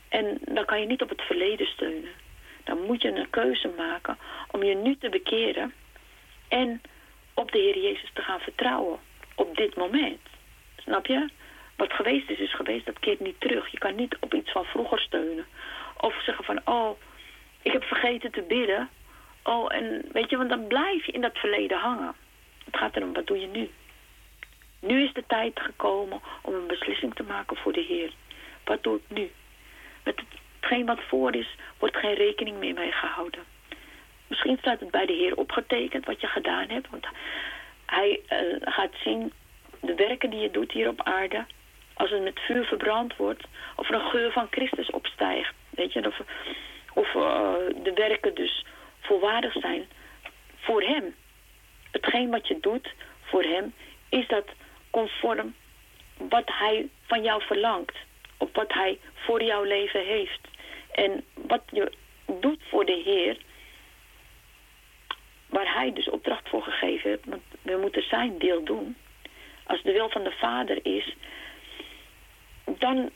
[0.10, 2.12] En dan kan je niet op het verleden steunen.
[2.64, 4.18] Dan moet je een keuze maken
[4.52, 5.74] om je nu te bekeren
[6.48, 6.82] en
[7.34, 9.00] op de Heer Jezus te gaan vertrouwen
[9.36, 10.20] op dit moment.
[10.78, 11.40] Snap je?
[11.76, 12.86] Wat geweest is, is geweest.
[12.86, 13.68] Dat keert niet terug.
[13.68, 15.46] Je kan niet op iets van vroeger steunen.
[15.98, 17.00] Of zeggen van, oh,
[17.62, 18.90] ik heb vergeten te bidden.
[19.44, 22.14] Oh, en weet je, want dan blijf je in dat verleden hangen.
[22.66, 23.70] Het gaat erom, wat doe je nu?
[24.80, 28.14] Nu is de tijd gekomen om een beslissing te maken voor de Heer.
[28.64, 29.32] Wat doe ik nu?
[30.04, 30.22] Met
[30.60, 33.44] hetgeen wat voor is, wordt geen rekening meer mee gehouden.
[34.28, 36.90] Misschien staat het bij de Heer opgetekend wat je gedaan hebt.
[36.90, 37.08] Want
[37.86, 39.32] hij uh, gaat zien
[39.80, 41.46] de werken die je doet hier op aarde.
[42.02, 43.44] Als het met vuur verbrand wordt.
[43.76, 45.54] Of er een geur van Christus opstijgt.
[45.70, 46.22] Weet je, of,
[46.94, 48.66] of uh, de werken dus
[49.00, 49.88] volwaardig zijn
[50.56, 51.16] voor hem.
[51.92, 53.74] Hetgeen wat je doet voor hem,
[54.10, 54.46] is dat
[54.90, 55.56] conform
[56.18, 57.98] wat hij van jou verlangt.
[58.38, 60.48] Of wat hij voor jouw leven heeft.
[60.92, 61.92] En wat je
[62.40, 63.38] doet voor de Heer,
[65.46, 68.98] waar hij dus opdracht voor gegeven heeft, want we moeten zijn deel doen.
[69.64, 71.16] Als de wil van de Vader is,
[72.66, 73.10] dan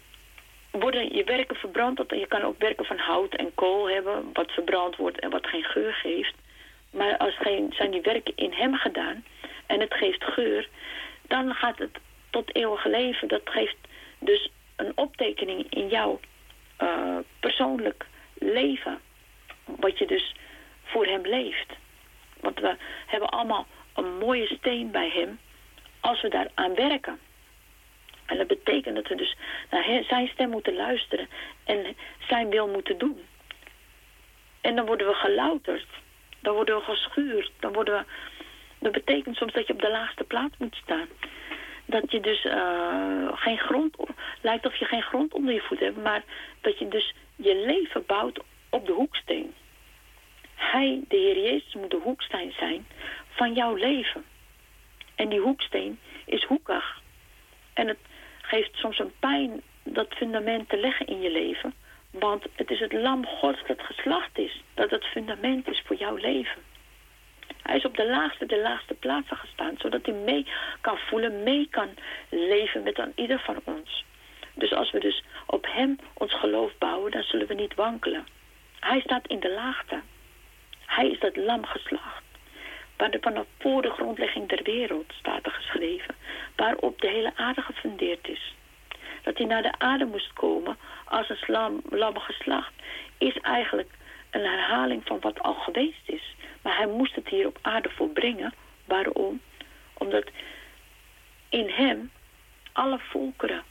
[0.72, 2.04] worden je werken verbrand.
[2.08, 5.64] Je kan ook werken van hout en kool hebben, wat verbrand wordt en wat geen
[5.64, 6.34] geur geeft.
[6.92, 9.26] Maar als geen, zijn die werken in hem gedaan
[9.66, 10.70] en het geeft geur,
[11.22, 11.98] dan gaat het
[12.30, 13.28] tot eeuwige leven.
[13.28, 13.78] Dat geeft
[14.20, 16.20] dus een optekening in jouw
[16.82, 19.00] uh, persoonlijk leven.
[19.66, 20.36] Wat je dus
[20.84, 21.74] voor hem leeft.
[22.40, 22.76] Want we
[23.06, 25.40] hebben allemaal een mooie steen bij hem
[26.00, 27.20] als we daar aan werken.
[28.26, 29.36] En dat betekent dat we dus
[29.70, 31.28] naar zijn stem moeten luisteren
[31.64, 31.96] en
[32.28, 33.20] zijn wil moeten doen.
[34.62, 35.88] En dan worden we gelouterd.
[36.40, 37.52] Dan worden we geschuurd.
[37.60, 38.06] Dan worden we...
[38.80, 41.08] Dat betekent soms dat je op de laagste plaats moet staan.
[41.86, 43.96] Dat je dus uh, geen grond...
[44.42, 46.04] Lijkt of je geen grond onder je voet hebt.
[46.04, 46.24] Maar
[46.62, 49.54] dat je dus je leven bouwt op de hoeksteen.
[50.56, 52.88] Hij, de Heer Jezus, moet de hoeksteen zijn
[53.30, 54.26] van jouw leven.
[55.16, 57.02] En die hoeksteen is hoekig.
[57.74, 57.98] En het
[58.56, 61.74] geeft soms een pijn dat fundament te leggen in je leven.
[62.12, 64.62] Want het is het lam gods dat geslacht is.
[64.74, 66.62] Dat het fundament is voor jouw leven.
[67.62, 69.76] Hij is op de laagste, de laagste plaatsen gestaan.
[69.78, 70.48] Zodat hij mee
[70.82, 71.90] kan voelen, mee kan
[72.30, 74.06] leven met aan ieder van ons.
[74.54, 78.28] Dus als we dus op hem ons geloof bouwen, dan zullen we niet wankelen.
[78.80, 80.02] Hij staat in de laagte.
[80.86, 82.25] Hij is dat lam geslacht.
[82.98, 86.16] Waar de vanaf voor de grondlegging der wereld staat er geschreven.
[86.56, 88.56] Waarop de hele aarde gefundeerd is.
[89.24, 92.74] Dat hij naar de aarde moest komen als een slam, lam geslacht.
[93.18, 93.90] Is eigenlijk
[94.30, 96.36] een herhaling van wat al geweest is.
[96.62, 98.54] Maar hij moest het hier op aarde volbrengen.
[98.86, 99.42] Waarom?
[99.94, 100.30] Omdat
[101.50, 102.12] in hem
[102.72, 103.64] alle volkeren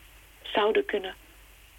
[0.43, 1.14] zouden kunnen,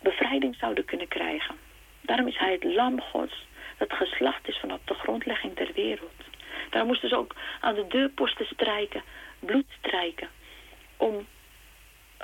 [0.02, 1.56] bevrijding zouden kunnen krijgen.
[2.02, 3.46] Daarom is hij het lam gods
[3.78, 6.24] dat geslacht is vanaf de grondlegging der wereld.
[6.76, 9.04] Daar moesten ze ook aan de deurposten strijken,
[9.40, 10.28] bloed strijken.
[10.98, 11.28] Om,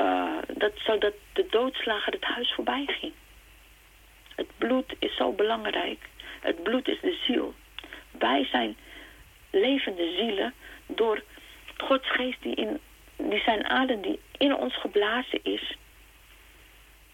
[0.02, 3.14] uh, dat, zodat de doodslager het huis voorbij ging.
[4.36, 6.00] Het bloed is zo belangrijk.
[6.40, 7.54] Het bloed is de ziel.
[8.12, 8.78] Wij zijn
[9.52, 10.54] levende zielen
[10.88, 11.24] door
[11.78, 12.80] Gods geest die, in,
[13.16, 15.78] die zijn adem die in ons geblazen is.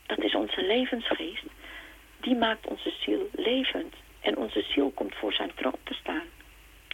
[0.05, 1.45] Dat is onze levensgeest.
[2.21, 3.95] Die maakt onze ziel levend.
[4.21, 6.36] En onze ziel komt voor zijn troon te staan.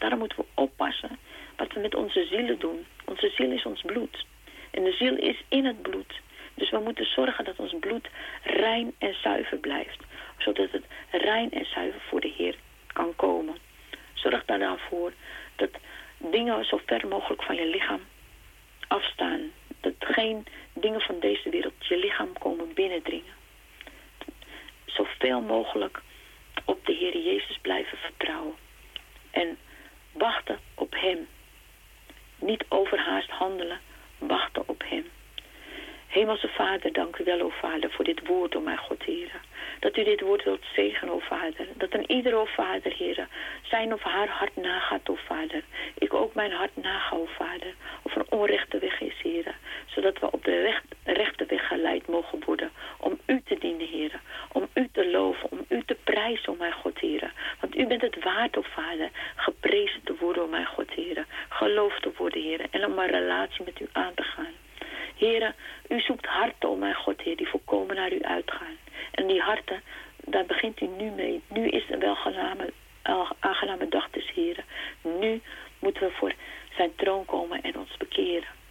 [0.04, 1.20] Daarom moeten we oppassen
[1.56, 2.86] wat we met onze zielen doen.
[3.06, 4.26] Onze ziel is ons bloed.
[4.72, 6.22] En de ziel is in het bloed.
[6.54, 8.10] Dus we moeten zorgen dat ons bloed
[8.44, 10.04] rein en zuiver blijft.
[10.38, 12.56] Zodat het rein en zuiver voor de Heer
[12.94, 13.56] kan komen.
[14.14, 15.14] Zorg daar dan voor
[15.56, 15.70] dat
[16.18, 18.02] dingen zo ver mogelijk van je lichaam
[18.88, 19.52] afstaan.
[19.82, 23.34] Dat geen dingen van deze wereld je lichaam komen binnendringen.
[24.86, 26.02] Zoveel mogelijk
[26.66, 28.56] op de Heer Jezus blijven vertrouwen.
[29.32, 29.58] En
[30.14, 31.28] wachten op Hem.
[32.40, 33.80] Niet overhaast handelen,
[34.18, 35.06] wachten op Hem.
[36.08, 39.32] Hemelse Vader, dank u wel, o Vader, voor dit woord, o mijn God, Heer.
[39.84, 41.68] Dat u dit woord wilt zegenen, o Vader.
[41.76, 43.28] Dat een ieder, o Vader, Heer,
[43.62, 45.64] zijn of haar hart nagaat, o Vader.
[45.98, 47.74] Ik ook mijn hart naga, o Vader.
[48.02, 49.56] Of een onrechte weg is, Heer.
[49.86, 52.72] Zodat we op de recht, rechte weg geleid mogen worden.
[52.98, 54.20] Om u te dienen, Heer.
[54.52, 57.34] Om u te loven, om u te prijzen, o mijn God, Heer.
[57.60, 61.26] Want u bent het waard, o Vader, geprezen te worden, o mijn God, Heer.
[61.50, 62.66] Geloofd te worden, Heer.
[62.72, 64.63] En om een relatie met u aan te gaan.
[65.18, 65.56] Heren,
[65.88, 68.78] u zoekt harten, oh mijn God, Heer, die volkomen naar u uitgaan.
[69.12, 69.82] En die harten,
[70.18, 71.42] daar begint u nu mee.
[71.48, 72.18] Nu is een wel
[73.40, 74.66] aangename dag des Heren.
[75.02, 75.42] Nu
[75.80, 76.34] moeten we voor
[76.76, 78.62] zijn troon komen en ons bekeren.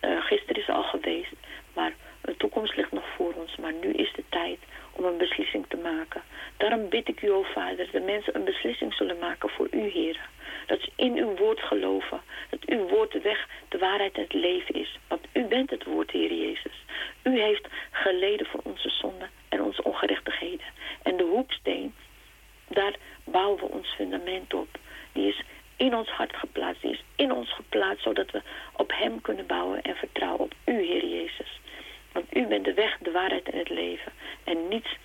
[0.00, 1.32] Uh, gisteren is al geweest,
[1.74, 3.56] maar de toekomst ligt nog voor ons.
[3.56, 4.58] Maar nu is de tijd
[4.90, 6.22] om een beslissing te maken.
[6.56, 9.88] Daarom bid ik u, o Vader, dat de mensen een beslissing zullen maken voor u,
[9.88, 10.28] Heren.
[10.66, 12.20] Dat ze in uw woord geloven.
[12.50, 14.98] Dat uw woord de weg, de waarheid en het leven is.
[15.08, 16.84] Want u bent het woord, Heer Jezus.
[17.22, 20.66] U heeft geleden voor onze zonden en onze ongerechtigheden.
[21.02, 21.94] En de hoeksteen,
[22.68, 22.94] daar
[23.24, 24.68] bouwen we ons fundament op.
[25.12, 25.42] Die is
[25.76, 26.82] in ons hart geplaatst.
[26.82, 28.42] Die is in ons geplaatst, zodat we
[28.76, 31.60] op hem kunnen bouwen en vertrouwen op u, Heer Jezus.
[32.12, 34.12] Want u bent de weg, de waarheid en het leven.
[34.44, 34.96] En niets,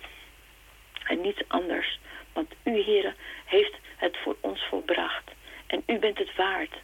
[1.06, 1.98] en niets anders.
[2.32, 5.30] Want u, Heer, heeft het voor ons volbracht.
[5.66, 6.74] En u bent het waard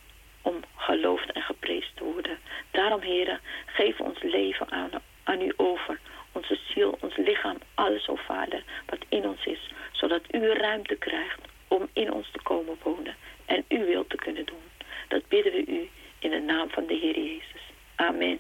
[0.43, 2.39] om geloofd en geprezen te worden.
[2.71, 4.91] Daarom, heren, geef ons leven aan,
[5.23, 6.01] aan u over.
[6.33, 9.73] Onze ziel, ons lichaam, alles, o Vader, wat in ons is.
[9.93, 13.17] Zodat u ruimte krijgt om in ons te komen wonen.
[13.45, 14.63] En uw wil te kunnen doen.
[15.09, 17.63] Dat bidden we u in de naam van de Heer Jezus.
[17.97, 18.39] Amen.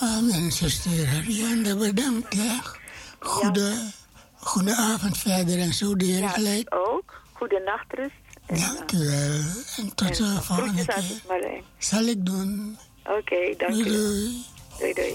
[0.00, 1.76] Amen, zuster Ariane.
[1.76, 2.34] Bedankt.
[3.18, 4.05] Goede, goede
[4.74, 7.22] avond verder en zo, de Heer ja, ook.
[7.32, 8.14] Goede nachtrust.
[8.46, 9.40] Dank u wel.
[9.76, 11.62] En tot de volgende keer.
[11.78, 12.78] Zal ik doen.
[13.04, 13.82] Oké, dank u.
[13.82, 14.44] Doei.
[14.78, 15.14] Doei, doei.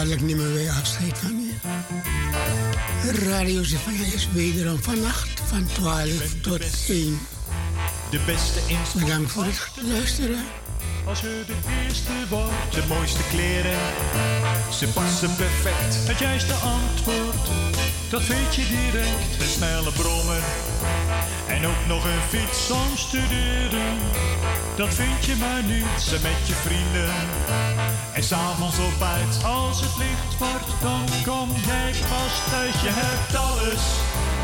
[0.00, 1.52] dadelijk nemen wij afscheid van u.
[3.28, 7.18] Radio Zevaya is wederom vannacht van 12 tot 1.
[8.10, 8.60] De beste.
[8.98, 10.44] Bedankt voor het luisteren.
[11.10, 13.80] Als je de eerste wordt, de mooiste kleren.
[14.78, 15.94] Ze passen perfect.
[16.08, 17.46] Het juiste antwoord,
[18.10, 19.40] dat weet je direct.
[19.40, 20.42] Een snelle brommer
[21.48, 23.92] en ook nog een fiets om studeren.
[24.76, 27.14] Dat vind je maar niet, ze met je vrienden.
[28.12, 32.76] En s'avonds op uit, als het licht wordt, dan kom jij pas thuis.
[32.86, 33.82] Je hebt alles,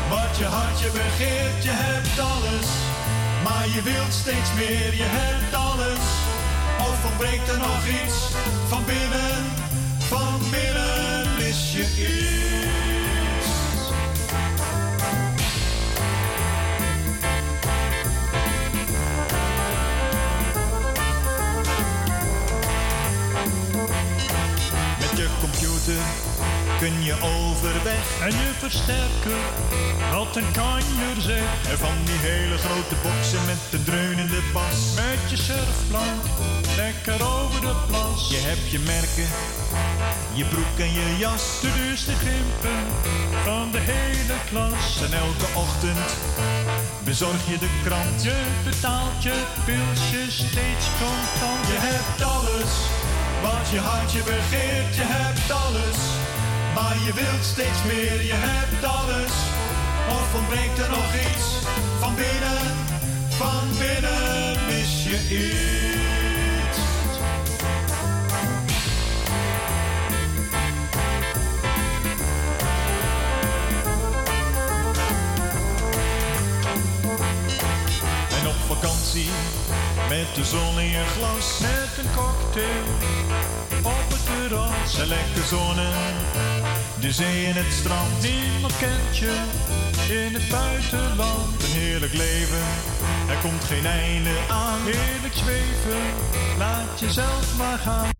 [0.09, 2.67] wat je hartje begeert, je hebt alles.
[3.43, 6.36] Maar je wilt steeds meer, je hebt alles.
[7.19, 8.17] Ontbreekt er nog iets
[8.67, 9.45] van binnen,
[9.97, 13.47] van binnen mis je iets.
[24.99, 26.01] Met je computer
[26.79, 28.05] kun je overweg.
[28.21, 29.41] En je versterker,
[30.11, 31.49] wat een kanjer zeg.
[31.71, 34.79] En van die hele grote boksen met de dreunende bas.
[34.95, 36.21] Met je surfplank,
[36.75, 38.29] lekker over de plas.
[38.29, 39.29] Je hebt je merken,
[40.33, 41.43] je broek en je jas.
[41.61, 42.79] De duurste grimpen
[43.43, 45.01] van de hele klas.
[45.05, 46.09] En elke ochtend
[47.03, 48.23] bezorg je de krant.
[48.23, 51.63] Je betaalt je pilsje steeds contant.
[51.73, 52.71] Je hebt alles,
[53.45, 54.95] wat je hartje begeert.
[54.95, 56.26] Je hebt alles.
[56.77, 59.33] Maar je wilt steeds meer, je hebt alles.
[60.09, 61.47] Of ontbreekt er nog iets
[61.99, 62.63] van binnen,
[63.29, 66.77] van binnen mis je iets.
[78.39, 79.29] En op vakantie,
[80.09, 82.85] met de zon in je glas, met een cocktail
[83.81, 84.16] op
[84.47, 84.99] terras.
[84.99, 85.93] En lekker zonnen,
[86.99, 88.21] de zee en het strand.
[88.21, 89.33] Niemand kent je
[90.09, 91.63] in het buitenland.
[91.63, 92.65] Een heerlijk leven,
[93.29, 94.79] er komt geen einde aan.
[94.83, 96.01] Heerlijk zweven,
[96.57, 98.16] laat jezelf maar gaan.